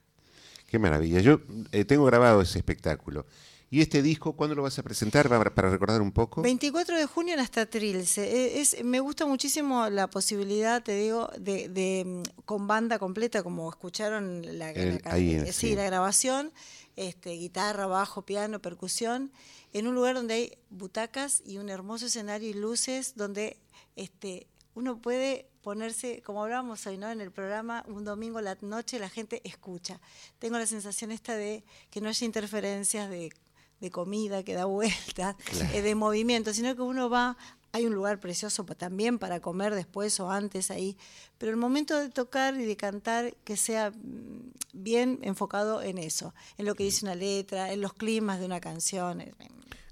Qué 0.67 0.77
maravilla. 0.79 1.19
Yo 1.21 1.39
eh, 1.71 1.83
tengo 1.85 2.05
grabado 2.05 2.41
ese 2.41 2.57
espectáculo. 2.59 3.25
¿Y 3.71 3.81
este 3.81 4.01
disco 4.01 4.33
cuándo 4.33 4.55
lo 4.55 4.63
vas 4.63 4.79
a 4.79 4.83
presentar 4.83 5.29
para, 5.29 5.69
recordar 5.69 6.01
un 6.01 6.11
poco? 6.11 6.41
24 6.41 6.97
de 6.97 7.05
junio 7.05 7.35
en 7.35 7.39
Hasta 7.39 7.67
Trilce. 7.67 8.59
Es, 8.59 8.83
me 8.83 8.99
gusta 8.99 9.27
muchísimo 9.27 9.89
la 9.89 10.07
posibilidad, 10.09 10.81
te 10.81 10.95
digo, 10.95 11.29
de, 11.37 11.69
de, 11.69 12.03
mm, 12.05 12.23
con 12.45 12.65
banda 12.67 12.97
completa, 12.97 13.43
como 13.43 13.69
escucharon 13.69 14.57
la, 14.57 14.71
El- 14.71 15.01
la- 15.03 15.11
ahí, 15.11 15.35
eh, 15.35 15.45
sí, 15.53 15.69
sí. 15.69 15.75
la 15.75 15.83
grabación, 15.83 16.51
este, 16.95 17.31
guitarra, 17.33 17.85
bajo, 17.85 18.23
piano, 18.23 18.59
percusión, 18.59 19.31
en 19.71 19.85
un 19.85 19.93
lugar 19.93 20.15
donde 20.15 20.33
hay 20.33 20.57
butacas 20.71 21.43
y 21.45 21.59
un 21.59 21.69
hermoso 21.69 22.07
escenario 22.07 22.49
y 22.49 22.53
luces, 22.53 23.13
donde 23.15 23.57
este, 23.95 24.47
uno 24.73 24.99
puede 24.99 25.47
ponerse, 25.61 26.23
como 26.23 26.41
hablábamos 26.43 26.87
hoy, 26.87 26.97
¿no? 26.97 27.11
En 27.11 27.21
el 27.21 27.31
programa, 27.31 27.83
un 27.87 28.03
domingo 28.03 28.41
la 28.41 28.57
noche 28.61 28.97
la 28.97 29.09
gente 29.09 29.41
escucha. 29.43 29.99
Tengo 30.39 30.57
la 30.57 30.65
sensación 30.65 31.11
esta 31.11 31.35
de 31.35 31.63
que 31.91 32.01
no 32.01 32.09
haya 32.09 32.25
interferencias 32.25 33.09
de, 33.11 33.31
de 33.79 33.91
comida 33.91 34.43
que 34.43 34.53
da 34.53 34.65
vueltas, 34.65 35.35
eh, 35.73 35.81
de 35.81 35.95
movimiento, 35.95 36.53
sino 36.53 36.75
que 36.75 36.81
uno 36.81 37.09
va, 37.09 37.37
hay 37.71 37.85
un 37.85 37.93
lugar 37.93 38.19
precioso 38.19 38.65
también 38.65 39.19
para 39.19 39.39
comer 39.39 39.75
después 39.75 40.19
o 40.19 40.29
antes 40.29 40.71
ahí, 40.71 40.97
pero 41.37 41.51
el 41.51 41.57
momento 41.57 41.97
de 41.97 42.09
tocar 42.09 42.55
y 42.55 42.65
de 42.65 42.75
cantar 42.75 43.35
que 43.43 43.57
sea 43.57 43.91
mm, 43.91 44.51
bien 44.73 45.19
enfocado 45.21 45.81
en 45.81 45.97
eso, 45.97 46.33
en 46.57 46.65
lo 46.65 46.75
que 46.75 46.83
dice 46.83 47.05
una 47.05 47.15
letra, 47.15 47.71
en 47.71 47.81
los 47.81 47.93
climas 47.93 48.39
de 48.39 48.45
una 48.45 48.59
canción. 48.59 49.21
eh, 49.21 49.33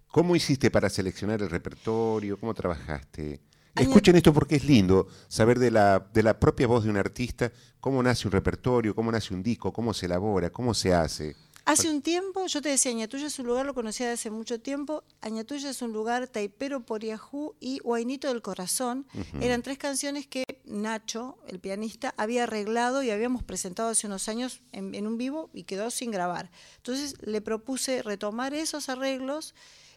¿Cómo 0.07 0.35
hiciste 0.35 0.71
para 0.71 0.89
seleccionar 0.89 1.41
el 1.41 1.49
repertorio? 1.49 2.39
¿Cómo 2.39 2.53
trabajaste? 2.53 3.41
Escuchen 3.75 4.15
esto 4.15 4.33
porque 4.33 4.55
es 4.55 4.65
lindo 4.65 5.07
saber 5.27 5.59
de 5.59 5.69
la, 5.69 5.99
de 6.11 6.23
la 6.23 6.39
propia 6.39 6.65
voz 6.65 6.83
de 6.83 6.89
un 6.89 6.97
artista 6.97 7.51
cómo 7.79 8.03
nace 8.03 8.27
un 8.27 8.33
repertorio, 8.33 8.93
cómo 8.93 9.11
nace 9.13 9.33
un 9.33 9.41
disco, 9.41 9.71
cómo 9.71 9.93
se 9.93 10.07
elabora, 10.07 10.49
cómo 10.49 10.73
se 10.73 10.93
hace. 10.93 11.37
Hace 11.67 11.89
un 11.89 12.01
tiempo, 12.01 12.47
yo 12.47 12.61
te 12.61 12.69
decía, 12.69 12.91
Añatuya 12.93 13.27
es 13.27 13.37
un 13.39 13.47
lugar, 13.47 13.65
lo 13.65 13.73
conocía 13.73 14.07
de 14.07 14.13
hace 14.13 14.31
mucho 14.31 14.61
tiempo. 14.61 15.03
Añatuya 15.19 15.69
es 15.69 15.81
un 15.81 15.91
lugar, 15.91 16.29
Taipero, 16.29 16.85
Poriajú 16.85 17.55
y 17.59 17.81
Huainito 17.83 18.29
del 18.29 18.41
Corazón. 18.41 19.05
Eran 19.41 19.61
tres 19.63 19.77
canciones 19.77 20.27
que 20.27 20.45
Nacho, 20.63 21.37
el 21.45 21.59
pianista, 21.59 22.13
había 22.15 22.43
arreglado 22.43 23.03
y 23.03 23.09
habíamos 23.09 23.43
presentado 23.43 23.89
hace 23.89 24.07
unos 24.07 24.29
años 24.29 24.61
en, 24.71 24.95
en 24.95 25.07
un 25.07 25.17
vivo 25.17 25.49
y 25.53 25.63
quedó 25.63 25.91
sin 25.91 26.09
grabar. 26.09 26.51
Entonces 26.77 27.15
le 27.21 27.41
propuse 27.41 28.01
retomar 28.01 28.53
esos 28.53 28.87
arreglos 28.87 29.53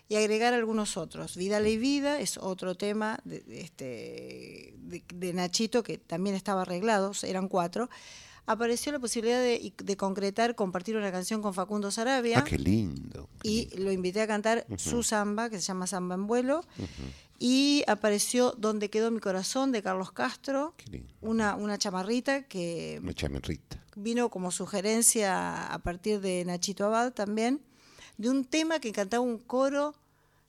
y 0.09 0.17
agregar 0.17 0.55
algunos 0.55 0.97
otros. 0.97 1.37
Vida 1.37 1.61
y 1.61 1.77
Vida 1.77 2.19
es 2.19 2.37
otro 2.37 2.75
tema 2.75 3.21
de, 3.23 3.43
de 3.43 3.61
este, 3.61 4.75
de, 4.77 5.05
de 5.15 5.33
Nachito 5.35 5.85
que 5.85 5.99
también 5.99 6.35
estaba 6.35 6.63
arreglado, 6.63 7.13
eran 7.23 7.47
cuatro. 7.47 7.89
Apareció 8.51 8.91
la 8.93 8.99
posibilidad 8.99 9.41
de, 9.41 9.73
de 9.77 9.97
concretar, 9.97 10.55
compartir 10.55 10.97
una 10.97 11.13
canción 11.13 11.41
con 11.43 11.55
Facundo 11.55 11.91
Sarabia 11.91 12.41
Ah, 12.41 12.45
qué 12.45 12.59
lindo. 12.59 13.29
qué 13.41 13.49
y 13.49 13.61
lindo. 13.67 13.85
lo 13.85 13.93
invité 13.93 14.21
a 14.23 14.27
cantar 14.27 14.67
su 14.77 15.03
samba, 15.03 15.49
que 15.51 15.57
se 15.61 15.63
llama 15.67 15.87
Samba 15.87 16.15
en 16.17 16.27
Vuelo. 16.27 16.65
Y 17.39 17.85
apareció 17.87 18.53
Donde 18.59 18.91
quedó 18.91 19.11
mi 19.11 19.21
corazón 19.21 19.73
de 19.73 19.83
Carlos 19.83 20.13
Castro, 20.13 20.75
Qué 20.77 20.91
lindo. 20.91 21.15
una, 21.23 21.55
una 21.57 21.79
chamarrita 21.79 22.43
que 22.43 22.99
Una 23.03 23.15
chamarrita. 23.15 23.83
vino 23.97 24.29
como 24.31 24.51
sugerencia 24.51 25.73
a 25.73 25.79
partir 25.79 26.21
de 26.21 26.45
Nachito 26.45 26.85
Abad 26.87 27.13
también, 27.13 27.63
de 28.19 28.29
un 28.29 28.45
tema 28.45 28.79
que 28.81 28.93
cantaba 28.93 29.23
un 29.23 29.39
coro 29.39 29.95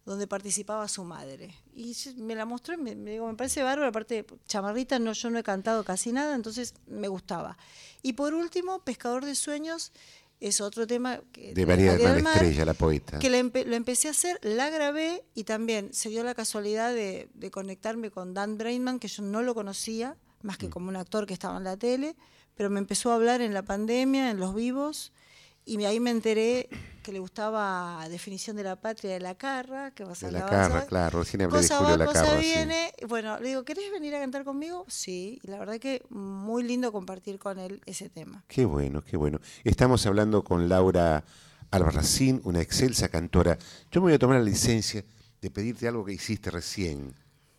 donde 0.06 0.26
participaba 0.28 0.88
su 0.88 1.04
madre. 1.04 1.54
Y 1.74 1.96
me 2.18 2.36
la 2.36 2.46
mostró 2.46 2.74
y 2.74 2.78
me, 2.78 2.96
me 2.96 3.12
digo, 3.12 3.28
me 3.28 3.36
parece 3.36 3.62
bárbaro, 3.64 3.90
aparte 3.90 4.26
chamarrita 4.48 4.98
no, 5.00 5.14
yo 5.14 5.30
no 5.30 5.38
he 5.40 5.44
cantado 5.44 5.84
casi 5.84 6.12
nada, 6.12 6.36
entonces 6.36 6.74
me 6.88 7.08
gustaba. 7.08 7.58
Y 8.02 8.14
por 8.14 8.34
último, 8.34 8.80
Pescador 8.84 9.26
de 9.26 9.36
Sueños 9.36 9.92
es 10.40 10.60
otro 10.60 10.88
tema 10.88 11.22
que, 11.32 11.54
De 11.54 11.66
María 11.68 11.96
del 11.96 12.24
Mar 12.24 12.34
Estrella, 12.34 12.66
la 12.66 12.74
poeta. 12.74 13.20
que 13.20 13.30
la 13.30 13.38
empe- 13.40 13.64
lo 13.66 13.76
empecé 13.76 14.08
a 14.08 14.12
hacer, 14.12 14.40
la 14.42 14.72
grabé 14.72 15.24
y 15.36 15.44
también 15.44 15.94
se 15.94 16.10
dio 16.10 16.24
la 16.24 16.34
casualidad 16.34 16.92
de, 16.96 17.30
de 17.36 17.52
conectarme 17.52 18.10
con 18.10 18.34
Dan 18.34 18.58
Brainman, 18.58 18.98
que 19.00 19.08
yo 19.08 19.22
no 19.22 19.44
lo 19.44 19.54
conocía, 19.54 20.18
más 20.42 20.58
Mm. 20.58 20.60
que 20.62 20.70
como 20.72 20.90
un 20.90 20.96
actor 20.96 21.28
que 21.28 21.34
estaba 21.36 21.58
en 21.58 21.64
la 21.64 21.78
tele, 21.78 22.16
pero 22.56 22.72
me 22.72 22.80
empezó 22.80 23.12
a 23.12 23.16
hablar 23.16 23.42
en 23.42 23.54
la 23.54 23.62
pandemia, 23.62 24.32
en 24.32 24.40
los 24.40 24.56
vivos, 24.56 25.14
y 25.66 25.84
ahí 25.86 26.00
me 26.00 26.12
enteré 26.12 26.70
que 27.02 27.12
le 27.12 27.20
gustaba 27.20 28.08
Definición 28.10 28.56
de 28.56 28.64
la 28.64 28.76
Patria 28.76 29.14
de 29.14 29.20
la 29.20 29.36
Carra, 29.36 29.92
que 29.92 30.04
vas 30.04 30.22
a 30.24 30.28
De 30.28 30.34
la 30.34 30.46
Carra, 30.46 30.86
claro. 30.86 31.20
Recién 31.20 31.42
hablé 31.42 31.62
de 31.62 31.68
Julio 31.68 31.92
va, 31.92 31.98
La 31.98 32.06
cosa 32.06 32.24
Carra. 32.24 32.42
sí. 32.42 32.46
viene. 32.48 32.94
Bueno, 33.08 33.40
le 33.40 33.50
digo, 33.50 33.64
¿querés 33.64 33.92
venir 33.92 34.16
a 34.16 34.20
cantar 34.20 34.44
conmigo? 34.44 34.86
Sí, 34.88 35.40
y 35.44 35.48
la 35.48 35.58
verdad 35.58 35.80
que 35.80 36.04
muy 36.10 36.64
lindo 36.64 36.92
compartir 36.92 37.40
con 37.40 37.58
él 37.60 37.82
ese 37.86 38.10
tema. 38.10 38.44
Qué 38.48 38.66
bueno, 38.66 39.04
qué 39.04 39.18
bueno. 39.18 39.40
Estamos 39.64 40.06
hablando 40.06 40.44
con 40.44 40.70
Laura 40.70 41.24
Albarracín, 41.72 42.42
una 42.44 42.62
excelsa 42.62 43.10
cantora. 43.10 43.58
Yo 43.92 44.02
me 44.02 44.06
voy 44.06 44.14
a 44.14 44.20
tomar 44.20 44.38
la 44.38 44.44
licencia 44.44 45.04
de 45.42 45.50
pedirte 45.50 45.88
algo 45.88 46.06
que 46.06 46.14
hiciste 46.14 46.52
recién, 46.52 47.16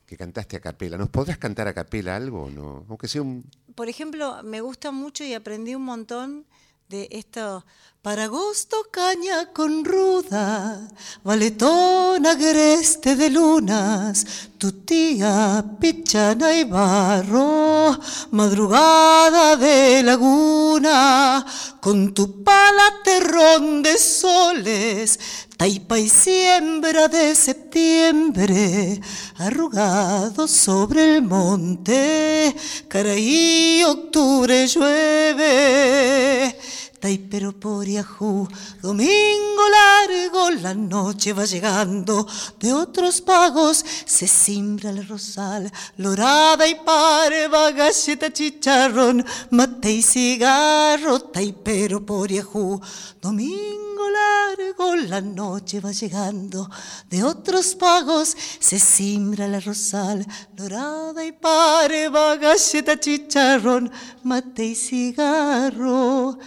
que 0.06 0.16
cantaste 0.16 0.56
a 0.56 0.60
capela. 0.60 0.96
¿Nos 0.96 1.08
podrás 1.08 1.38
cantar 1.38 1.66
a 1.66 1.74
capela 1.74 2.14
algo 2.14 2.44
o 2.44 2.50
no? 2.50 2.84
Aunque 2.88 3.08
sea 3.08 3.22
un... 3.22 3.44
por 3.74 3.88
ejemplo, 3.88 4.40
me 4.44 4.60
gusta 4.60 4.92
mucho 4.92 5.24
y 5.24 5.34
aprendí 5.34 5.74
un 5.74 5.84
montón 5.84 6.46
de 6.88 7.08
estos 7.10 7.64
Para 8.02 8.24
agosto 8.24 8.88
caña 8.90 9.52
con 9.52 9.84
ruda, 9.84 10.88
valetón 11.22 12.26
agreste 12.26 13.14
de 13.14 13.30
lunas, 13.30 14.26
tu 14.58 14.72
tía 14.72 15.64
pichana 15.78 16.52
y 16.52 16.64
barro, 16.64 17.96
madrugada 18.32 19.54
de 19.54 20.02
laguna, 20.02 21.46
con 21.80 22.12
tu 22.12 22.42
pala 22.42 22.82
terrón 23.04 23.84
de 23.84 23.96
soles, 23.96 25.20
taipa 25.56 25.96
y 25.96 26.08
siembra 26.08 27.06
de 27.06 27.36
septiembre, 27.36 29.00
arrugado 29.38 30.48
sobre 30.48 31.18
el 31.18 31.22
monte, 31.22 32.52
caraí 32.88 33.84
octubre 33.86 34.66
llueve 34.66 36.58
pero 37.02 37.52
por 37.52 37.84
Yahoo. 37.84 38.48
Domingo 38.80 39.62
largo, 39.68 40.50
la 40.52 40.72
noche 40.72 41.32
va 41.32 41.44
llegando, 41.44 42.26
de 42.60 42.72
otros 42.72 43.20
pagos 43.20 43.84
se 44.04 44.28
simbra 44.28 44.90
el 44.90 45.06
rosal, 45.08 45.70
lorada 45.96 46.66
y 46.68 46.76
parva, 46.76 47.72
galleta, 47.72 48.32
chicharrón, 48.32 49.24
mate 49.50 49.92
y 49.92 50.02
cigarro, 50.02 51.32
pero 51.64 52.06
por 52.06 52.30
Yahoo. 52.30 52.80
Domingo 53.20 54.08
largo, 54.10 54.94
la 54.94 55.20
noche 55.20 55.80
va 55.80 55.90
llegando, 55.90 56.70
de 57.10 57.24
otros 57.24 57.74
pagos 57.74 58.36
se 58.60 58.78
simbra 58.78 59.46
el 59.46 59.60
rosal, 59.60 60.24
lorada 60.56 61.24
y 61.24 61.32
parva, 61.32 62.36
galleta, 62.36 62.98
chicharrón, 62.98 63.90
mate 64.22 64.66
y 64.66 64.74
cigarro. 64.76 66.38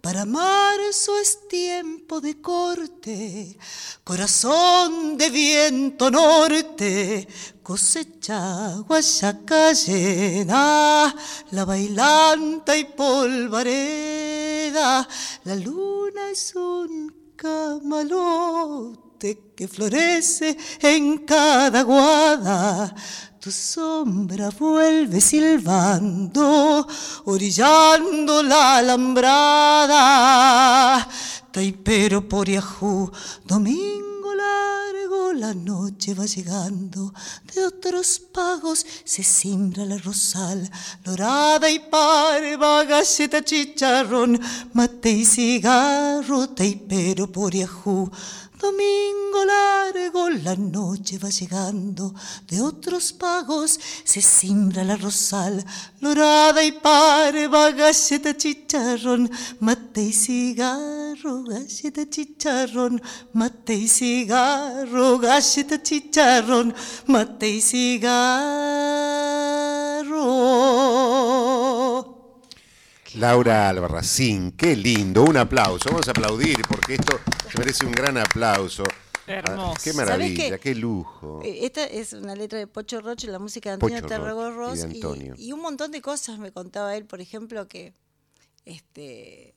Para 0.00 0.24
marzo 0.24 1.18
es 1.18 1.46
tiempo 1.46 2.22
de 2.22 2.40
corte, 2.40 3.58
corazón 4.02 5.18
de 5.18 5.28
viento 5.28 6.10
norte, 6.10 7.28
cosecha 7.62 8.76
guayaca 8.78 9.74
llena, 9.74 11.14
la 11.50 11.64
bailanta 11.66 12.78
y 12.78 12.84
polvareda, 12.84 13.86
la 15.44 15.54
luna 15.56 16.30
es 16.30 16.54
un 16.54 17.34
camalote 17.36 19.09
que 19.20 19.68
florece 19.68 20.56
en 20.80 21.18
cada 21.18 21.82
guada 21.82 22.94
tu 23.40 23.50
sombra 23.50 24.50
vuelve 24.50 25.18
silbando, 25.18 26.86
orillando 27.24 28.42
la 28.42 28.76
alambrada. 28.76 29.98
Taipero 31.50 32.28
por 32.28 32.50
Yahoo, 32.50 33.10
domingo 33.46 34.34
largo, 34.34 35.32
la 35.32 35.54
noche 35.54 36.12
va 36.12 36.26
llegando. 36.26 37.14
De 37.54 37.64
otros 37.64 38.20
pagos 38.20 38.84
se 39.04 39.22
simbra 39.22 39.86
la 39.86 39.96
rosal, 39.96 40.70
dorada 41.02 41.70
y 41.70 41.78
parva, 41.78 42.84
galleta, 42.84 43.42
chicharrón, 43.42 44.38
mate 44.74 45.12
y 45.12 45.24
cigarro, 45.24 46.50
taipero 46.50 47.32
por 47.32 47.54
Domingo 48.60 49.42
largo, 49.46 50.28
la 50.28 50.54
noche 50.54 51.16
va 51.16 51.30
llegando, 51.30 52.14
de 52.46 52.60
otros 52.60 53.10
pagos 53.14 53.80
se 54.04 54.20
simbra 54.20 54.84
la 54.84 54.96
rosal, 54.96 55.64
lorada 56.00 56.62
y 56.62 56.72
parva, 56.72 57.70
galleta, 57.70 58.36
chicharrón, 58.36 59.30
mate 59.60 60.02
y 60.02 60.12
cigarro, 60.12 61.42
galleta, 61.42 62.10
chicharrón, 62.10 63.00
mate 63.32 63.74
y 63.76 63.88
cigarro, 63.88 65.18
galleta, 65.18 65.82
chicharrón, 65.82 66.74
mate 67.06 67.48
y 67.48 67.62
cigarro. 67.62 68.20
Laura 73.14 73.68
Albarracín, 73.68 74.52
qué 74.52 74.76
lindo, 74.76 75.24
un 75.24 75.36
aplauso, 75.36 75.88
vamos 75.90 76.06
a 76.06 76.12
aplaudir 76.12 76.56
porque 76.68 76.94
esto 76.94 77.18
merece 77.58 77.84
un 77.84 77.92
gran 77.92 78.16
aplauso. 78.16 78.84
Hermoso. 79.26 79.80
qué 79.82 79.92
maravilla, 79.92 80.58
qué, 80.58 80.74
lujo. 80.74 81.40
Eh, 81.44 81.66
esta 81.66 81.84
es 81.84 82.12
una 82.12 82.34
letra 82.34 82.58
de 82.58 82.66
Pocho 82.66 83.00
Roche, 83.00 83.28
la 83.28 83.38
música 83.38 83.70
de 83.70 83.74
Antonio 83.74 84.02
Tarragorros. 84.02 84.84
Y, 84.92 85.00
y, 85.36 85.52
un 85.52 85.60
montón 85.60 85.92
de 85.92 86.02
cosas 86.02 86.38
me 86.38 86.52
contaba 86.52 86.96
él, 86.96 87.04
por 87.04 87.20
ejemplo, 87.20 87.68
que 87.68 87.94
este 88.64 89.54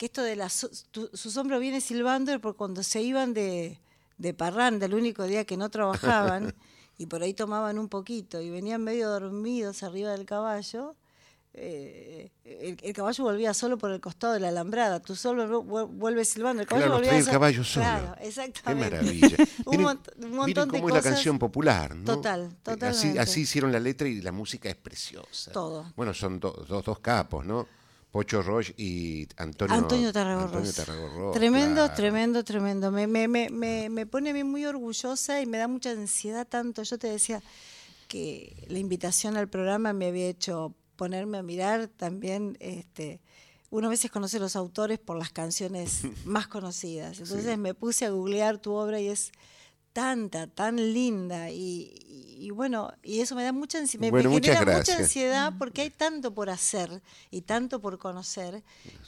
que 0.00 0.06
esto 0.06 0.22
de 0.22 0.34
la 0.34 0.48
su, 0.48 0.70
sombra 1.12 1.58
viene 1.58 1.82
silbando 1.82 2.38
porque 2.40 2.56
cuando 2.56 2.82
se 2.82 3.02
iban 3.02 3.34
de, 3.34 3.78
de 4.16 4.32
parranda, 4.32 4.86
el 4.86 4.94
único 4.94 5.24
día 5.24 5.44
que 5.44 5.58
no 5.58 5.68
trabajaban, 5.68 6.54
y 6.96 7.04
por 7.04 7.22
ahí 7.22 7.34
tomaban 7.34 7.78
un 7.78 7.90
poquito 7.90 8.40
y 8.40 8.48
venían 8.48 8.82
medio 8.82 9.10
dormidos 9.10 9.82
arriba 9.82 10.12
del 10.12 10.24
caballo, 10.24 10.96
eh, 11.52 12.30
el, 12.44 12.92
caballo 12.94 13.24
volvía 13.24 13.52
solo 13.54 13.76
por 13.76 13.90
el 13.90 14.00
costado 14.00 14.34
de 14.34 14.40
la 14.40 14.48
alambrada, 14.48 15.00
tú 15.00 15.16
solo 15.16 15.62
vuelves 15.62 16.28
silbando, 16.28 16.62
el 16.62 16.68
caballo 16.68 16.92
volvía 16.92 17.16
el 17.16 17.26
caballo 17.26 17.64
solo. 17.64 17.86
Claro, 17.86 18.16
exactamente. 18.20 18.90
Qué 18.90 19.02
maravilla. 19.02 19.36
un, 19.66 20.36
montón 20.36 20.68
cómo 20.68 20.88
es 20.88 20.94
la 20.94 21.02
canción 21.02 21.38
popular, 21.38 21.96
¿no? 21.96 22.04
Total, 22.04 22.56
totalmente. 22.62 23.18
Así, 23.18 23.40
hicieron 23.40 23.72
la 23.72 23.80
letra 23.80 24.06
y 24.06 24.20
la 24.20 24.32
música 24.32 24.68
es 24.68 24.76
preciosa. 24.76 25.50
Todo. 25.50 25.92
Bueno, 25.96 26.14
son 26.14 26.38
dos, 26.38 26.68
dos 26.68 26.98
capos, 27.00 27.44
¿no? 27.44 27.66
Pocho 28.10 28.42
Roche 28.42 28.74
y 28.76 29.28
Antonio, 29.36 29.74
Antonio 29.74 30.12
Tarragorros. 30.12 30.74
Tremendo, 31.32 31.90
tremendo, 31.92 32.42
tremendo. 32.42 32.90
Me, 32.90 33.06
me, 33.06 33.28
me, 33.28 33.88
me, 33.88 34.06
pone 34.06 34.30
a 34.30 34.32
mí 34.32 34.42
muy 34.42 34.66
orgullosa 34.66 35.40
y 35.40 35.46
me 35.46 35.58
da 35.58 35.68
mucha 35.68 35.90
ansiedad 35.90 36.46
tanto. 36.46 36.82
Yo 36.82 36.98
te 36.98 37.06
decía 37.06 37.40
que 38.08 38.66
la 38.68 38.80
invitación 38.80 39.36
al 39.36 39.48
programa 39.48 39.92
me 39.92 40.08
había 40.08 40.26
hecho 40.26 40.74
ponerme 41.00 41.38
a 41.38 41.42
mirar 41.42 41.88
también, 41.88 42.58
este, 42.60 43.22
uno 43.70 43.86
a 43.86 43.90
veces 43.90 44.10
conoce 44.10 44.36
a 44.36 44.40
los 44.40 44.54
autores 44.54 44.98
por 44.98 45.16
las 45.16 45.30
canciones 45.30 46.02
más 46.26 46.46
conocidas. 46.46 47.20
Entonces 47.20 47.56
me 47.56 47.72
puse 47.72 48.04
a 48.04 48.10
googlear 48.10 48.58
tu 48.58 48.74
obra 48.74 49.00
y 49.00 49.08
es 49.08 49.32
tanta, 49.92 50.46
tan 50.46 50.76
linda 50.76 51.50
y, 51.50 52.50
bueno, 52.54 52.92
y 53.02 53.20
eso 53.20 53.34
me 53.34 53.42
da 53.42 53.52
mucha 53.52 53.78
ansiedad, 53.78 54.10
me, 54.10 54.22
genera 54.22 54.78
mucha 54.78 54.96
ansiedad 54.96 55.52
porque 55.58 55.82
hay 55.82 55.90
tanto 55.90 56.32
por 56.32 56.50
hacer 56.50 57.02
y 57.30 57.42
tanto 57.42 57.80
por 57.80 57.98
conocer 57.98 58.62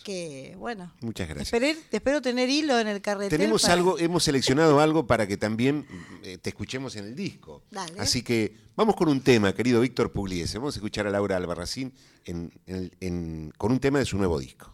que, 0.04 0.54
bueno, 0.58 0.92
muchas 1.00 1.28
gracias. 1.28 1.52
espero 1.90 2.20
tener 2.20 2.48
hilo 2.50 2.78
en 2.78 2.88
el 2.88 3.00
carretel. 3.00 3.38
Tenemos 3.38 3.64
algo, 3.66 3.98
hemos 3.98 4.24
seleccionado 4.24 4.80
algo 4.80 5.06
para 5.06 5.26
que 5.26 5.36
también 5.36 5.86
eh, 6.22 6.38
te 6.38 6.50
escuchemos 6.50 6.96
en 6.96 7.06
el 7.06 7.14
disco. 7.14 7.62
Así 7.98 8.22
que 8.22 8.56
vamos 8.76 8.96
con 8.96 9.08
un 9.08 9.22
tema, 9.22 9.54
querido 9.54 9.80
Víctor 9.80 10.12
Pugliese. 10.12 10.58
Vamos 10.58 10.76
a 10.76 10.78
escuchar 10.78 11.06
a 11.06 11.10
Laura 11.10 11.36
Albarracín 11.36 11.92
con 12.24 13.72
un 13.72 13.80
tema 13.80 13.98
de 13.98 14.04
su 14.04 14.18
nuevo 14.18 14.38
disco. 14.38 14.72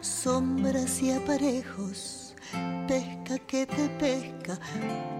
Sombras 0.00 1.02
y 1.02 1.12
aparejos, 1.12 2.34
pesca 2.86 3.38
que 3.46 3.66
te 3.66 3.88
pesca 3.98 4.58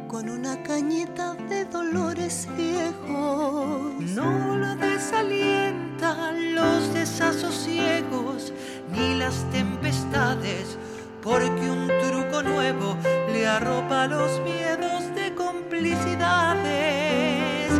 con 0.09 0.29
una 0.29 0.63
cañita 0.63 1.35
de 1.49 1.65
dolores 1.65 2.47
viejos. 2.57 4.03
No 4.15 4.57
lo 4.57 4.77
desalientan 4.77 6.55
los 6.55 6.95
desasosiegos 6.95 8.53
ni 8.93 9.17
las 9.17 9.45
tempestades, 9.51 10.79
porque 11.23 11.71
un 11.71 11.89
truco 12.03 12.43
nuevo 12.43 12.97
le 13.33 13.47
arropa 13.47 14.07
los 14.07 14.41
miedos 14.41 15.15
de 15.15 15.35
complicidades. 15.35 17.73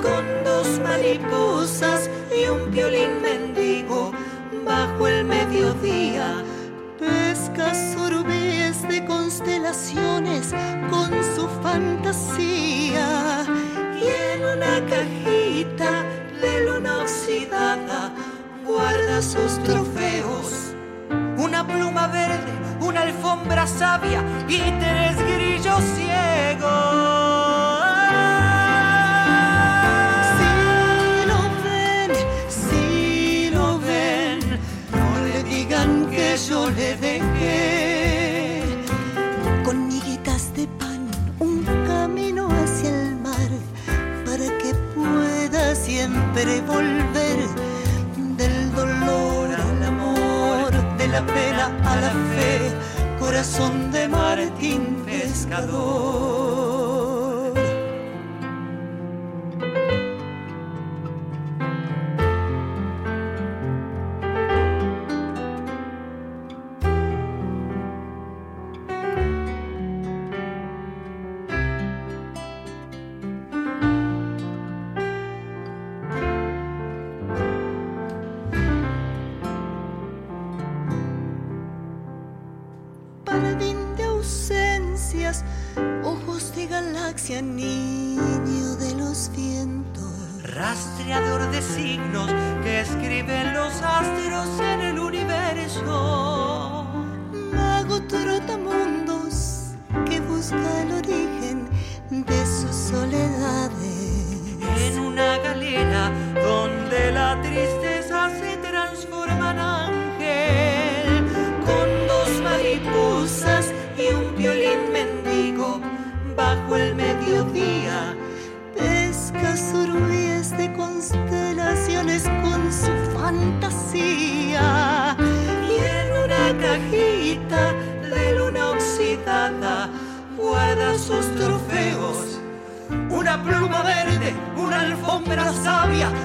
Con 0.00 0.24
dos 0.44 0.78
mariposas 0.80 2.08
y 2.30 2.48
un 2.48 2.70
violín 2.70 3.20
mendigo 3.20 3.51
bajo 4.72 5.06
el 5.08 5.24
mediodía. 5.24 6.28
Pesca 6.98 7.74
sorbes 7.74 8.76
de 8.88 9.04
constelaciones 9.04 10.54
con 10.90 11.10
su 11.34 11.44
fantasía. 11.62 13.08
Y 14.02 14.06
en 14.32 14.40
una 14.54 14.74
cajita 14.92 15.90
de 16.40 16.52
luna 16.66 16.98
oxidada 17.04 18.00
guarda 18.66 19.20
sus 19.20 19.52
trofeos. 19.68 20.48
Una 21.46 21.66
pluma 21.66 22.06
verde, 22.06 22.52
una 22.80 23.02
alfombra 23.02 23.66
sabia 23.66 24.20
y 24.48 24.60
tres 24.82 25.14
grillos 25.34 25.82
ciegos. 25.96 26.21
Siempre 46.34 46.60
volver 46.62 47.38
del 48.36 48.74
dolor 48.74 49.50
al 49.52 49.82
amor, 49.82 50.96
de 50.96 51.08
la 51.08 51.26
pena 51.26 51.66
a 51.84 51.96
la 51.96 52.10
fe, 52.10 52.72
corazón 53.18 53.90
de 53.92 54.08
Martín 54.08 55.02
Pescador. 55.04 56.61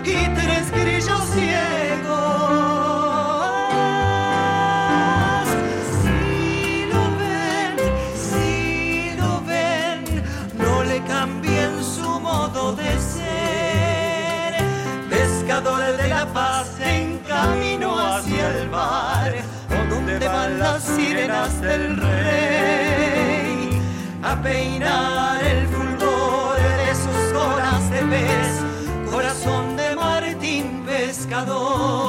Y 0.03 0.27
tres 0.35 0.71
grillos 0.71 1.23
ciegos. 1.33 2.67
Si 6.01 6.85
lo 6.91 7.03
ven, 7.21 7.71
si 8.15 9.11
lo 9.17 9.41
ven, 9.45 10.23
no 10.57 10.83
le 10.83 11.01
cambien 11.03 11.83
su 11.83 12.19
modo 12.19 12.73
de 12.73 12.99
ser. 12.99 14.55
Pescador 15.09 15.97
de 15.97 16.07
la 16.07 16.25
paz 16.33 16.69
en 16.79 17.19
camino 17.19 17.99
hacia 17.99 18.49
el 18.49 18.69
mar, 18.69 19.33
donde 19.89 20.27
van 20.27 20.59
las 20.59 20.83
sirenas 20.83 21.61
del 21.61 21.97
rey 21.97 23.81
a 24.23 24.35
peinar 24.41 25.43
el 25.43 25.67
Pescador, 31.37 32.06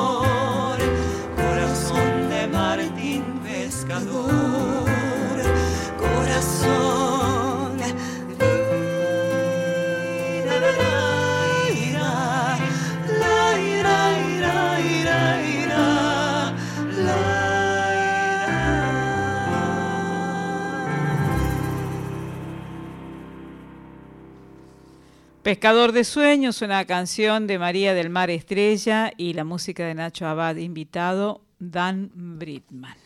Pescador 25.48 25.92
de 25.92 26.04
Sueños, 26.04 26.60
una 26.60 26.84
canción 26.84 27.46
de 27.46 27.58
María 27.58 27.94
del 27.94 28.10
Mar 28.10 28.28
Estrella 28.28 29.10
y 29.16 29.32
la 29.32 29.44
música 29.44 29.86
de 29.86 29.94
Nacho 29.94 30.26
Abad, 30.26 30.56
invitado 30.56 31.40
Dan 31.58 32.10
Britman. 32.14 32.98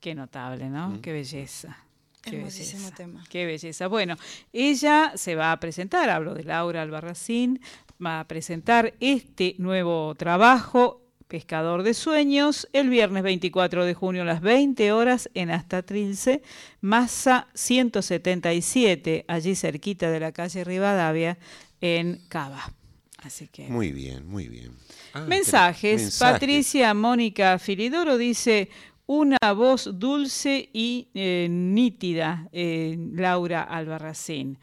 Qué 0.00 0.16
notable, 0.16 0.68
¿no? 0.68 1.00
Qué 1.00 1.12
belleza. 1.12 1.78
Qué 2.22 2.38
belleza. 2.38 2.92
tema. 2.92 3.22
Qué 3.30 3.46
belleza. 3.46 3.86
Bueno, 3.86 4.16
ella 4.52 5.12
se 5.14 5.36
va 5.36 5.52
a 5.52 5.60
presentar, 5.60 6.10
hablo 6.10 6.34
de 6.34 6.42
Laura 6.42 6.82
Albarracín, 6.82 7.60
va 8.04 8.18
a 8.18 8.26
presentar 8.26 8.94
este 8.98 9.54
nuevo 9.58 10.12
trabajo, 10.16 11.05
Pescador 11.28 11.82
de 11.82 11.92
Sueños, 11.92 12.68
el 12.72 12.88
viernes 12.88 13.24
24 13.24 13.84
de 13.84 13.94
junio 13.94 14.22
a 14.22 14.24
las 14.24 14.40
20 14.40 14.92
horas 14.92 15.28
en 15.34 15.50
Hasta 15.50 15.82
Trilce, 15.82 16.40
Masa 16.80 17.48
177, 17.54 19.24
allí 19.26 19.56
cerquita 19.56 20.08
de 20.08 20.20
la 20.20 20.30
calle 20.30 20.62
Rivadavia, 20.62 21.36
en 21.80 22.20
Cava. 22.28 22.72
Así 23.18 23.48
que. 23.48 23.66
Muy 23.66 23.90
bien, 23.90 24.28
muy 24.28 24.46
bien. 24.48 24.70
Ah, 25.14 25.22
Mensajes. 25.22 26.02
mensajes. 26.02 26.18
Patricia 26.18 26.94
Mónica 26.94 27.58
Filidoro 27.58 28.18
dice 28.18 28.70
una 29.06 29.38
voz 29.52 29.90
dulce 29.98 30.68
y 30.72 31.08
eh, 31.14 31.48
nítida, 31.50 32.48
eh, 32.52 32.96
Laura 33.14 33.62
Albarracín. 33.62 34.58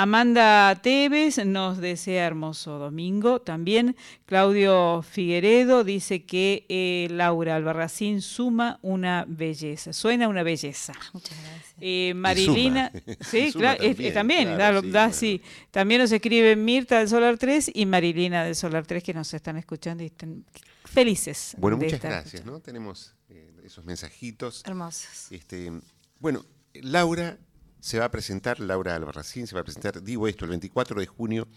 Amanda 0.00 0.78
Tevez 0.80 1.44
nos 1.44 1.78
desea 1.78 2.24
hermoso 2.24 2.78
domingo. 2.78 3.40
También 3.40 3.96
Claudio 4.26 5.02
Figueredo 5.02 5.82
dice 5.82 6.24
que 6.24 6.64
eh, 6.68 7.08
Laura 7.10 7.56
Albarracín 7.56 8.22
suma 8.22 8.78
una 8.82 9.24
belleza. 9.26 9.92
Suena 9.92 10.28
una 10.28 10.44
belleza. 10.44 10.92
Muchas 11.12 11.36
gracias. 11.36 11.74
Eh, 11.80 12.12
Marilina, 12.14 12.92
suma. 12.92 13.16
sí, 13.28 13.50
Suma 13.50 13.60
claro, 13.76 13.82
eh, 13.82 13.88
también, 13.88 14.14
también, 14.14 14.54
claro, 14.54 14.82
da- 14.82 14.82
sí, 14.82 14.90
da 14.92 15.00
bueno. 15.00 15.10
así. 15.16 15.42
También 15.72 16.00
nos 16.02 16.12
escribe 16.12 16.54
Mirta 16.54 17.00
del 17.00 17.08
Solar 17.08 17.36
3 17.36 17.72
y 17.74 17.84
Marilina 17.86 18.44
del 18.44 18.54
Solar 18.54 18.86
3 18.86 19.02
que 19.02 19.14
nos 19.14 19.34
están 19.34 19.56
escuchando 19.56 20.04
y 20.04 20.06
están 20.06 20.44
felices. 20.84 21.56
Bueno, 21.58 21.76
muchas 21.76 22.00
gracias, 22.00 22.26
escuchando. 22.34 22.52
¿no? 22.52 22.60
Tenemos 22.60 23.16
eh, 23.30 23.50
esos 23.64 23.84
mensajitos. 23.84 24.62
Hermosos. 24.64 25.32
Este, 25.32 25.72
bueno, 26.20 26.44
Laura 26.74 27.36
se 27.80 27.98
va 27.98 28.06
a 28.06 28.10
presentar, 28.10 28.60
Laura 28.60 28.94
Albarracín 28.94 29.46
se 29.46 29.54
va 29.54 29.60
a 29.60 29.64
presentar, 29.64 30.02
digo 30.02 30.28
esto, 30.28 30.44
el 30.44 30.50
24 30.50 31.00
de 31.00 31.06
junio 31.06 31.48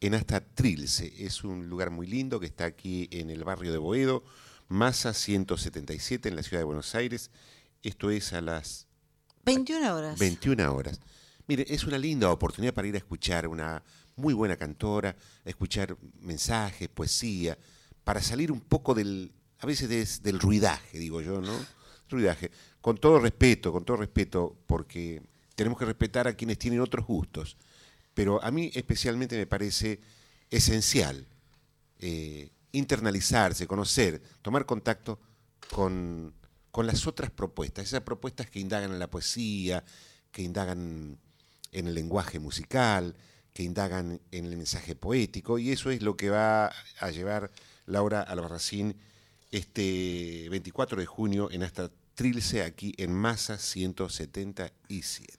en 0.00 0.14
Hasta 0.14 0.40
Trilce. 0.40 1.12
Es 1.18 1.44
un 1.44 1.68
lugar 1.68 1.90
muy 1.90 2.06
lindo 2.06 2.40
que 2.40 2.46
está 2.46 2.64
aquí 2.66 3.08
en 3.10 3.30
el 3.30 3.44
barrio 3.44 3.72
de 3.72 3.78
Boedo, 3.78 4.24
Masa 4.68 5.14
177 5.14 6.28
en 6.28 6.36
la 6.36 6.42
ciudad 6.42 6.60
de 6.60 6.64
Buenos 6.64 6.94
Aires. 6.94 7.30
Esto 7.82 8.10
es 8.10 8.32
a 8.32 8.40
las 8.40 8.86
21 9.44 9.94
horas. 9.94 10.18
21 10.18 10.74
horas. 10.74 11.00
Mire, 11.46 11.64
es 11.68 11.84
una 11.84 11.96
linda 11.98 12.30
oportunidad 12.30 12.74
para 12.74 12.86
ir 12.88 12.94
a 12.94 12.98
escuchar 12.98 13.48
una 13.48 13.82
muy 14.16 14.34
buena 14.34 14.56
cantora, 14.56 15.16
a 15.44 15.48
escuchar 15.48 15.96
mensajes, 16.20 16.88
poesía, 16.88 17.56
para 18.04 18.20
salir 18.20 18.52
un 18.52 18.60
poco 18.60 18.94
del, 18.94 19.32
a 19.60 19.66
veces 19.66 19.88
des- 19.88 20.22
del 20.22 20.38
ruidaje, 20.40 20.98
digo 20.98 21.20
yo, 21.22 21.40
¿no? 21.40 21.52
Ruidaje. 22.10 22.50
Con 22.80 22.98
todo 22.98 23.18
respeto, 23.20 23.72
con 23.72 23.84
todo 23.84 23.96
respeto, 23.96 24.56
porque 24.66 25.22
tenemos 25.58 25.76
que 25.76 25.86
respetar 25.86 26.28
a 26.28 26.34
quienes 26.34 26.56
tienen 26.56 26.80
otros 26.80 27.04
gustos. 27.04 27.56
Pero 28.14 28.40
a 28.44 28.52
mí 28.52 28.70
especialmente 28.74 29.36
me 29.36 29.48
parece 29.48 30.00
esencial 30.50 31.26
eh, 31.98 32.50
internalizarse, 32.70 33.66
conocer, 33.66 34.22
tomar 34.40 34.66
contacto 34.66 35.18
con, 35.72 36.32
con 36.70 36.86
las 36.86 37.08
otras 37.08 37.32
propuestas, 37.32 37.86
esas 37.86 38.02
propuestas 38.02 38.48
que 38.48 38.60
indagan 38.60 38.92
en 38.92 39.00
la 39.00 39.10
poesía, 39.10 39.82
que 40.30 40.42
indagan 40.42 41.18
en 41.72 41.88
el 41.88 41.94
lenguaje 41.94 42.38
musical, 42.38 43.16
que 43.52 43.64
indagan 43.64 44.20
en 44.30 44.46
el 44.46 44.56
mensaje 44.56 44.94
poético, 44.94 45.58
y 45.58 45.72
eso 45.72 45.90
es 45.90 46.02
lo 46.02 46.16
que 46.16 46.30
va 46.30 46.72
a 47.00 47.10
llevar 47.10 47.50
Laura 47.84 48.22
Albarracín 48.22 48.94
este 49.50 50.46
24 50.50 51.00
de 51.00 51.06
junio 51.06 51.50
en 51.50 51.64
hasta 51.64 51.90
Trilce, 52.14 52.62
aquí 52.62 52.94
en 52.96 53.12
Masa 53.12 53.58
177. 53.58 55.37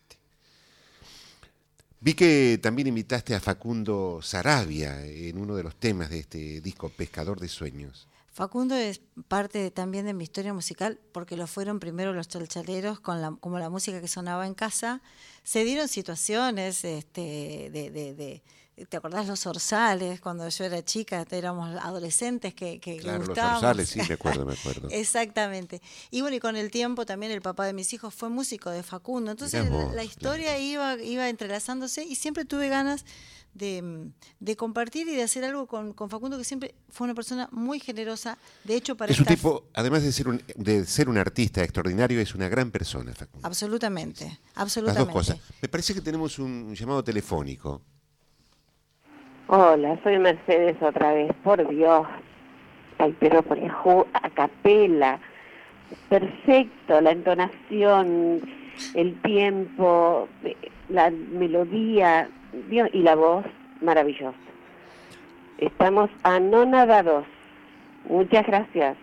Vi 2.01 2.13
que 2.13 2.57
también 2.61 2.87
invitaste 2.87 3.35
a 3.35 3.39
Facundo 3.41 4.19
Sarabia 4.21 5.05
en 5.05 5.37
uno 5.37 5.55
de 5.55 5.63
los 5.63 5.75
temas 5.75 6.09
de 6.09 6.19
este 6.19 6.61
disco 6.61 6.89
Pescador 6.89 7.39
de 7.41 7.49
Sueños. 7.49 8.07
Facundo 8.31 8.73
es 8.75 9.01
parte 9.27 9.69
también 9.69 10.05
de 10.05 10.13
mi 10.13 10.23
historia 10.23 10.53
musical 10.53 10.97
porque 11.11 11.35
lo 11.35 11.45
fueron 11.45 11.79
primero 11.81 12.13
los 12.13 12.29
chalchaleros 12.29 13.01
con 13.01 13.21
la, 13.21 13.35
como 13.41 13.59
la 13.59 13.69
música 13.69 13.99
que 13.99 14.07
sonaba 14.07 14.47
en 14.47 14.53
casa. 14.53 15.01
Se 15.43 15.65
dieron 15.65 15.89
situaciones 15.89 16.85
este, 16.85 17.69
de, 17.73 17.89
de- 17.91 18.13
de- 18.13 18.41
¿Te 18.87 18.97
acordás 18.97 19.27
los 19.27 19.45
orzales? 19.45 20.21
Cuando 20.21 20.47
yo 20.47 20.63
era 20.65 20.83
chica, 20.83 21.25
éramos 21.31 21.75
adolescentes 21.81 22.53
que, 22.53 22.79
que 22.79 22.97
Claro, 22.97 23.19
los 23.19 23.27
gustábamos. 23.29 23.63
orzales, 23.63 23.89
sí, 23.89 23.99
me 24.07 24.13
acuerdo, 24.15 24.45
me 24.45 24.53
acuerdo. 24.53 24.87
Exactamente. 24.91 25.81
Y 26.11 26.21
bueno, 26.21 26.35
y 26.37 26.39
con 26.39 26.55
el 26.55 26.71
tiempo 26.71 27.05
también 27.05 27.31
el 27.31 27.41
papá 27.41 27.65
de 27.65 27.73
mis 27.73 27.91
hijos 27.93 28.13
fue 28.13 28.29
músico 28.29 28.69
de 28.69 28.83
Facundo. 28.83 29.31
Entonces 29.31 29.63
la, 29.65 29.69
vos, 29.69 29.93
la 29.95 30.03
historia 30.03 30.57
iba, 30.59 30.95
iba 31.01 31.27
entrelazándose 31.29 32.03
y 32.03 32.15
siempre 32.15 32.45
tuve 32.45 32.69
ganas 32.69 33.05
de, 33.53 33.81
mm, 33.81 34.13
de 34.39 34.55
compartir 34.55 35.07
y 35.07 35.15
de 35.15 35.23
hacer 35.23 35.43
algo 35.43 35.65
con, 35.67 35.93
con 35.93 36.09
Facundo, 36.09 36.37
que 36.37 36.43
siempre 36.43 36.75
fue 36.89 37.05
una 37.05 37.15
persona 37.15 37.49
muy 37.51 37.79
generosa. 37.79 38.37
De 38.63 38.75
hecho, 38.75 38.95
para 38.95 39.11
Es 39.11 39.19
un 39.19 39.25
tipo, 39.25 39.65
además 39.73 40.03
de 40.03 40.11
ser 40.11 40.27
un, 40.27 40.41
de 40.55 40.85
ser 40.85 41.09
un 41.09 41.17
artista 41.17 41.63
extraordinario, 41.63 42.21
es 42.21 42.35
una 42.35 42.47
gran 42.47 42.69
persona, 42.71 43.13
Facundo. 43.13 43.45
Absolutamente, 43.47 44.25
Las 44.25 44.39
absolutamente. 44.55 45.05
dos 45.05 45.13
cosas. 45.13 45.37
Me 45.61 45.67
parece 45.67 45.93
que 45.93 46.01
tenemos 46.01 46.37
un 46.39 46.73
llamado 46.75 47.03
telefónico. 47.03 47.81
Hola, 49.51 49.99
soy 50.03 50.19
Mercedes 50.19 50.77
otra 50.79 51.11
vez, 51.11 51.31
por 51.43 51.67
Dios. 51.67 52.05
Ay, 52.99 53.15
pero 53.19 53.41
por 53.41 53.59
Yahoo, 53.59 54.05
a 54.13 54.29
capela. 54.29 55.19
Perfecto, 56.07 57.01
la 57.01 57.09
entonación, 57.11 58.41
el 58.93 59.19
tiempo, 59.23 60.29
eh, 60.43 60.55
la 60.89 61.09
melodía, 61.09 62.29
Dios, 62.69 62.89
y 62.93 62.99
la 62.99 63.15
voz, 63.15 63.43
maravillosa. 63.81 64.37
Estamos 65.57 66.11
anonadados. 66.21 67.25
Muchas 68.07 68.45
gracias. 68.45 68.97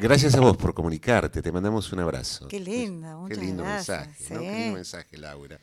Gracias 0.00 0.36
a 0.36 0.40
vos 0.40 0.56
por 0.56 0.74
comunicarte, 0.74 1.42
te 1.42 1.50
mandamos 1.50 1.92
un 1.92 1.98
abrazo. 1.98 2.46
Qué 2.46 2.60
linda, 2.60 3.16
Qué 3.28 3.34
lindo 3.34 3.64
gracias, 3.64 4.06
mensaje, 4.06 4.34
¿no? 4.34 4.40
sí. 4.40 4.46
Qué 4.46 4.52
lindo 4.52 4.74
mensaje, 4.74 5.18
Laura. 5.18 5.58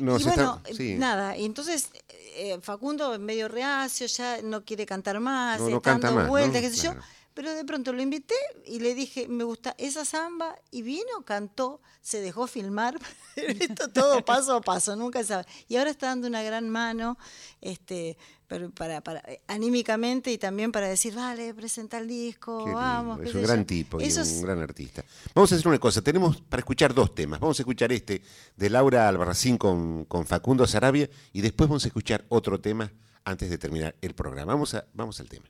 Nos 0.00 0.20
y 0.22 0.24
bueno, 0.24 0.60
está- 0.64 0.74
sí. 0.74 0.94
nada, 0.96 1.36
y 1.36 1.44
entonces 1.44 1.90
eh, 2.36 2.58
Facundo 2.62 3.18
medio 3.18 3.48
reacio, 3.48 4.06
ya 4.06 4.42
no 4.42 4.64
quiere 4.64 4.84
cantar 4.86 5.20
más, 5.20 5.58
No, 5.60 5.68
no 5.70 5.76
está 5.78 5.90
canta 5.92 6.08
dando 6.08 6.20
más, 6.22 6.28
vueltas, 6.28 6.62
¿no? 6.62 6.68
qué 6.68 6.74
sé 6.74 6.82
yo. 6.86 6.94
Pero 7.36 7.52
de 7.52 7.66
pronto 7.66 7.92
lo 7.92 8.00
invité 8.00 8.34
y 8.64 8.80
le 8.80 8.94
dije, 8.94 9.28
me 9.28 9.44
gusta 9.44 9.74
esa 9.76 10.06
samba, 10.06 10.56
y 10.70 10.80
vino, 10.80 11.22
cantó, 11.26 11.82
se 12.00 12.22
dejó 12.22 12.46
filmar. 12.46 12.98
Esto 13.36 13.88
todo 13.90 14.24
paso 14.24 14.54
a 14.56 14.60
paso, 14.62 14.96
nunca 14.96 15.22
sabe. 15.22 15.44
Y 15.68 15.76
ahora 15.76 15.90
está 15.90 16.06
dando 16.06 16.28
una 16.28 16.42
gran 16.42 16.70
mano, 16.70 17.18
este, 17.60 18.16
pero 18.48 18.70
para, 18.70 19.02
para, 19.02 19.22
anímicamente 19.48 20.32
y 20.32 20.38
también 20.38 20.72
para 20.72 20.88
decir, 20.88 21.14
vale, 21.14 21.52
presenta 21.52 21.98
el 21.98 22.08
disco, 22.08 22.64
Qué 22.64 22.70
vamos. 22.72 23.20
es 23.20 23.34
un 23.34 23.42
yo. 23.42 23.46
gran 23.46 23.66
tipo 23.66 24.00
y 24.00 24.04
Eso 24.04 24.20
un 24.22 24.26
es- 24.26 24.40
gran 24.42 24.60
artista. 24.62 25.04
Vamos 25.34 25.52
a 25.52 25.56
hacer 25.56 25.68
una 25.68 25.78
cosa, 25.78 26.00
tenemos 26.00 26.40
para 26.40 26.60
escuchar 26.60 26.94
dos 26.94 27.14
temas. 27.14 27.38
Vamos 27.38 27.58
a 27.58 27.62
escuchar 27.62 27.92
este 27.92 28.22
de 28.56 28.70
Laura 28.70 29.08
Albarracín 29.08 29.58
con, 29.58 30.06
con 30.06 30.26
Facundo 30.26 30.66
Sarabia 30.66 31.10
y 31.34 31.42
después 31.42 31.68
vamos 31.68 31.84
a 31.84 31.88
escuchar 31.88 32.24
otro 32.30 32.58
tema 32.60 32.90
antes 33.24 33.50
de 33.50 33.58
terminar 33.58 33.94
el 34.00 34.14
programa. 34.14 34.54
Vamos, 34.54 34.72
a, 34.72 34.86
vamos 34.94 35.20
al 35.20 35.28
tema. 35.28 35.44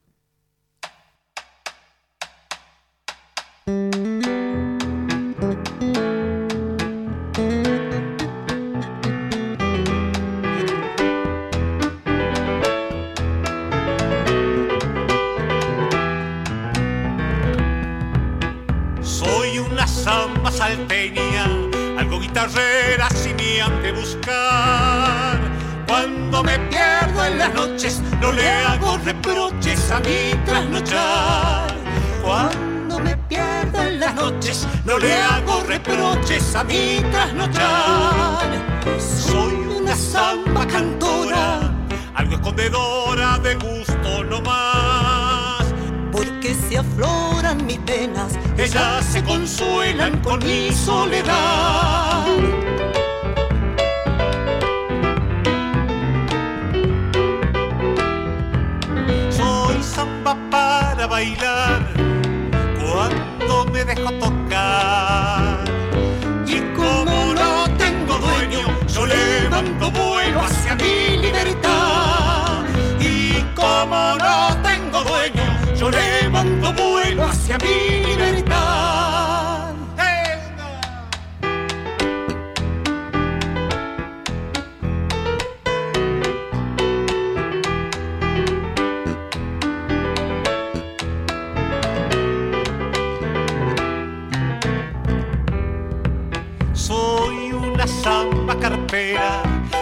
Salteña, 20.57 21.45
algo 21.99 22.19
guitarrera 22.19 23.09
si 23.11 23.35
me 23.35 23.61
han 23.61 23.83
de 23.83 23.93
buscar. 23.93 25.39
Cuando 25.87 26.43
me 26.43 26.59
pierdo 26.71 27.25
en 27.25 27.39
las 27.39 27.55
noches, 27.55 28.03
no 28.21 28.33
le 28.33 28.49
hago 28.49 28.99
reproches 29.05 29.91
a 29.91 30.01
mi 30.01 30.35
trasnochar. 30.45 31.67
No 34.85 34.99
le 34.99 35.13
hago 35.15 35.63
reproches 35.69 36.55
a 36.57 36.65
mi 36.65 37.01
trasnochar. 37.13 38.51
Soy 38.99 39.55
una 39.79 39.95
samba 39.95 40.67
cantora, 40.67 41.61
algo 42.15 42.35
escondedora 42.35 43.39
de 43.39 43.55
gusto 43.55 44.25
no 44.25 44.41
más. 44.43 45.65
porque 46.11 46.55
se 46.55 46.79
afloran 46.79 47.65
mis 47.67 47.79
penas. 47.81 48.33
Ellas 48.57 49.05
se 49.05 49.23
consuelan 49.23 50.19
con 50.23 50.41
mi 50.41 50.73
soledad. 50.73 52.25
Soy 59.31 59.83
samba 59.83 60.37
para 60.51 61.07
bailar 61.07 61.96
dejo 63.85 64.11
tocar. 64.13 65.65
Y 66.47 66.61
como 66.77 67.35
no 67.35 67.65
tengo 67.77 68.19
dueño, 68.19 68.63
yo 68.89 69.07
levanto 69.07 69.91
vuelo 69.91 70.41
hacia 70.43 70.75
mi 70.77 71.17
libertad. 71.19 72.65
Y 73.01 73.43
como 73.55 74.17
no 74.19 74.57
tengo 74.63 75.03
dueño, 75.03 75.45
yo 75.77 75.91
levanto 75.91 76.73
vuelo 76.73 77.25
hacia 77.25 77.59
mi 77.59 78.07
libertad. 78.07 79.16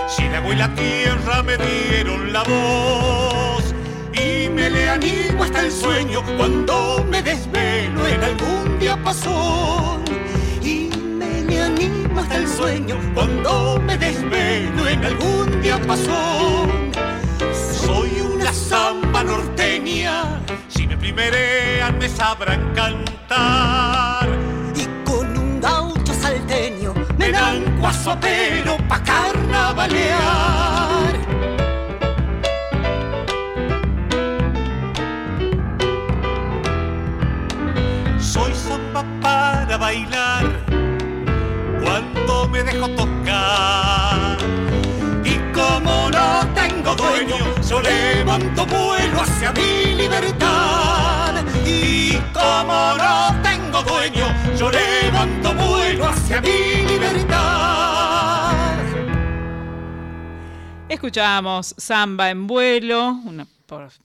Si 0.08 0.24
el 0.24 0.34
agua 0.34 0.54
y 0.54 0.56
la 0.56 0.74
tierra 0.74 1.42
me 1.44 1.56
dieron 1.56 2.32
la 2.32 2.42
voz 2.42 3.72
y 4.12 4.48
me 4.48 4.68
le 4.68 4.88
animo 4.90 5.44
hasta 5.44 5.60
el 5.60 5.70
sueño 5.70 6.20
cuando 6.36 7.04
me 7.08 7.22
desvelo 7.22 8.08
en 8.08 8.24
algún 8.24 8.76
diapasón. 8.80 10.02
Y 10.60 10.90
me 11.06 11.42
le 11.42 11.62
animo 11.62 12.20
hasta 12.20 12.38
el 12.38 12.48
sueño 12.48 12.96
cuando 13.14 13.80
me 13.86 13.96
desvelo 13.96 14.88
en 14.88 15.04
algún 15.04 15.62
diapasón. 15.62 16.90
Soy 17.86 18.20
una 18.20 18.52
samba 18.52 19.22
norteña, 19.22 20.40
si 20.66 20.88
me 20.88 20.96
primerean 20.96 21.98
me 21.98 22.08
sabrán 22.08 22.74
cantar. 22.74 24.23
Me 27.54 27.60
dan 27.60 27.80
cuasopero 27.80 28.76
pa' 28.88 29.02
carnavalear. 29.02 31.12
Soy 38.18 38.52
samba 38.54 39.04
para 39.22 39.76
bailar 39.76 40.44
cuando 41.82 42.48
me 42.48 42.62
dejo 42.62 42.88
tocar. 42.90 44.38
Y 45.24 45.38
como 45.52 46.10
no 46.10 46.46
tengo 46.54 46.94
dueño, 46.94 47.36
yo 47.68 47.80
levanto 47.80 48.66
vuelo 48.66 49.22
hacia 49.22 49.52
mi 49.52 49.94
libertad. 49.94 51.44
Y 51.64 52.18
como 52.32 52.96
no 52.96 53.34
tengo 53.42 53.82
dueño, 53.82 54.26
yo 54.56 54.70
levanto 54.70 55.54
vuelo 55.54 56.08
hacia 56.08 56.40
mi 56.40 56.82
libertad. 56.86 57.43
Escuchamos 60.94 61.74
Samba 61.76 62.30
en 62.30 62.46
vuelo, 62.46 63.20
una 63.24 63.48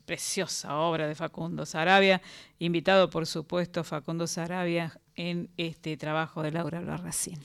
preciosa 0.08 0.76
obra 0.76 1.08
de 1.08 1.14
Facundo 1.14 1.64
Sarabia, 1.64 2.20
invitado 2.58 3.12
por 3.12 3.28
supuesto 3.28 3.84
Facundo 3.84 4.26
Sarabia 4.26 5.00
en 5.16 5.52
este 5.56 5.96
trabajo 5.98 6.42
de 6.42 6.52
Laura 6.52 6.80
Albarracín. 6.80 7.38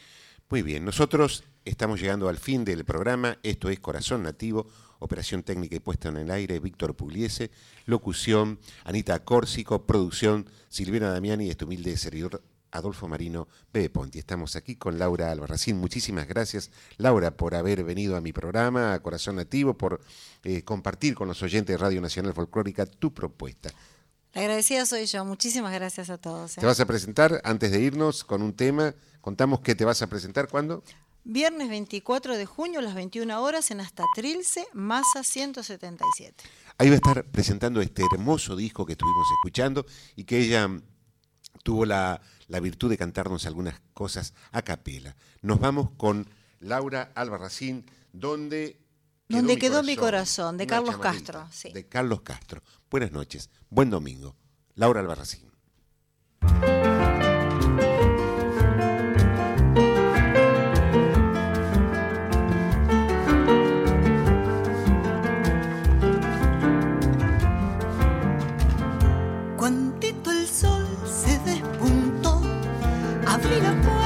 Muy 0.49 0.63
bien, 0.63 0.83
nosotros 0.83 1.45
estamos 1.67 2.01
llegando 2.01 2.31
al 2.31 2.39
fin 2.39 2.65
del 2.65 2.87
programa. 2.87 3.37
Esto 3.43 3.69
es 3.69 3.79
Corazón 3.81 4.23
Nativo, 4.23 4.67
operación 4.99 5.43
técnica 5.43 5.77
y 5.77 5.81
puesta 5.81 6.09
en 6.09 6.17
el 6.17 6.31
aire, 6.31 6.59
Víctor 6.59 6.97
Pugliese, 6.97 7.51
locución, 7.85 8.59
Anita 8.85 9.25
Córsico, 9.25 9.85
producción, 9.85 10.49
Silvina 10.71 11.11
Damiani 11.11 11.47
y 11.47 11.51
este 11.51 11.67
humilde 11.67 11.99
servidor 11.99 12.43
Adolfo 12.75 13.09
Marino, 13.09 13.49
Bebe 13.73 13.89
Ponti. 13.89 14.19
Estamos 14.19 14.57
aquí 14.57 14.75
con 14.77 14.99
Laura 14.99 15.31
Albarracín. 15.31 15.79
Muchísimas 15.79 16.27
gracias, 16.27 16.71
Laura, 16.99 17.31
por 17.31 17.55
haber 17.55 17.85
venido 17.85 18.17
a 18.17 18.21
mi 18.21 18.33
programa, 18.33 18.93
a 18.93 19.01
Corazón 19.01 19.37
Nativo, 19.37 19.75
por 19.79 20.01
eh, 20.43 20.63
compartir 20.63 21.15
con 21.15 21.29
los 21.29 21.43
oyentes 21.43 21.73
de 21.73 21.79
Radio 21.79 22.01
Nacional 22.01 22.35
Folclórica 22.35 22.85
tu 22.85 23.15
propuesta. 23.15 23.71
La 24.35 24.41
agradecida 24.41 24.85
soy 24.85 25.07
yo. 25.07 25.25
Muchísimas 25.25 25.73
gracias 25.73 26.11
a 26.11 26.19
todos. 26.19 26.59
¿eh? 26.59 26.61
Te 26.61 26.67
vas 26.67 26.81
a 26.81 26.87
presentar 26.87 27.41
antes 27.45 27.71
de 27.71 27.81
irnos 27.81 28.25
con 28.25 28.43
un 28.43 28.53
tema. 28.53 28.93
Contamos 29.21 29.61
que 29.61 29.77
te 29.77 29.85
vas 29.85 30.03
a 30.03 30.09
presentar 30.09 30.49
cuándo. 30.49 30.83
Viernes 31.23 31.69
24 31.69 32.37
de 32.37 32.45
junio 32.45 32.81
a 32.81 32.83
las 32.83 32.95
21 32.95 33.41
horas 33.41 33.71
en 33.71 33.81
Hasta 33.81 34.03
Trilce, 34.17 34.67
Masa 34.75 35.23
177. 35.23 36.45
Ahí 36.77 36.89
va 36.89 36.95
a 36.95 36.97
estar 36.97 37.25
presentando 37.25 37.81
este 37.81 38.03
hermoso 38.13 38.57
disco 38.57 38.85
que 38.85 38.93
estuvimos 38.93 39.27
escuchando 39.39 39.87
y 40.17 40.25
que 40.25 40.39
ella 40.41 40.69
tuvo 41.63 41.87
la, 41.87 42.21
la 42.49 42.61
virtud 42.61 42.91
de 42.91 42.99
cantarnos 42.99 43.47
algunas 43.47 43.81
cosas 43.93 44.35
a 44.53 44.63
capela. 44.63 45.17
Nos 45.43 45.61
vamos 45.61 45.91
con 45.97 46.29
Laura 46.61 47.13
Albarracín, 47.15 47.87
donde... 48.13 48.81
Donde 49.29 49.59
quedó 49.59 49.83
mi 49.83 49.97
corazón, 49.97 50.59
de 50.59 50.67
Carlos 50.67 50.99
Castro. 50.99 51.49
De 51.73 51.89
Carlos 51.89 52.21
Castro. 52.23 52.63
Buenas 52.91 53.11
noches, 53.11 53.51
buen 53.71 53.91
domingo. 53.91 54.37
Laura 54.75 55.01
Albarracín. 55.01 55.51
Del 73.37 73.51
Uruguay, 73.51 73.65
con 73.65 73.73
paso 73.83 74.04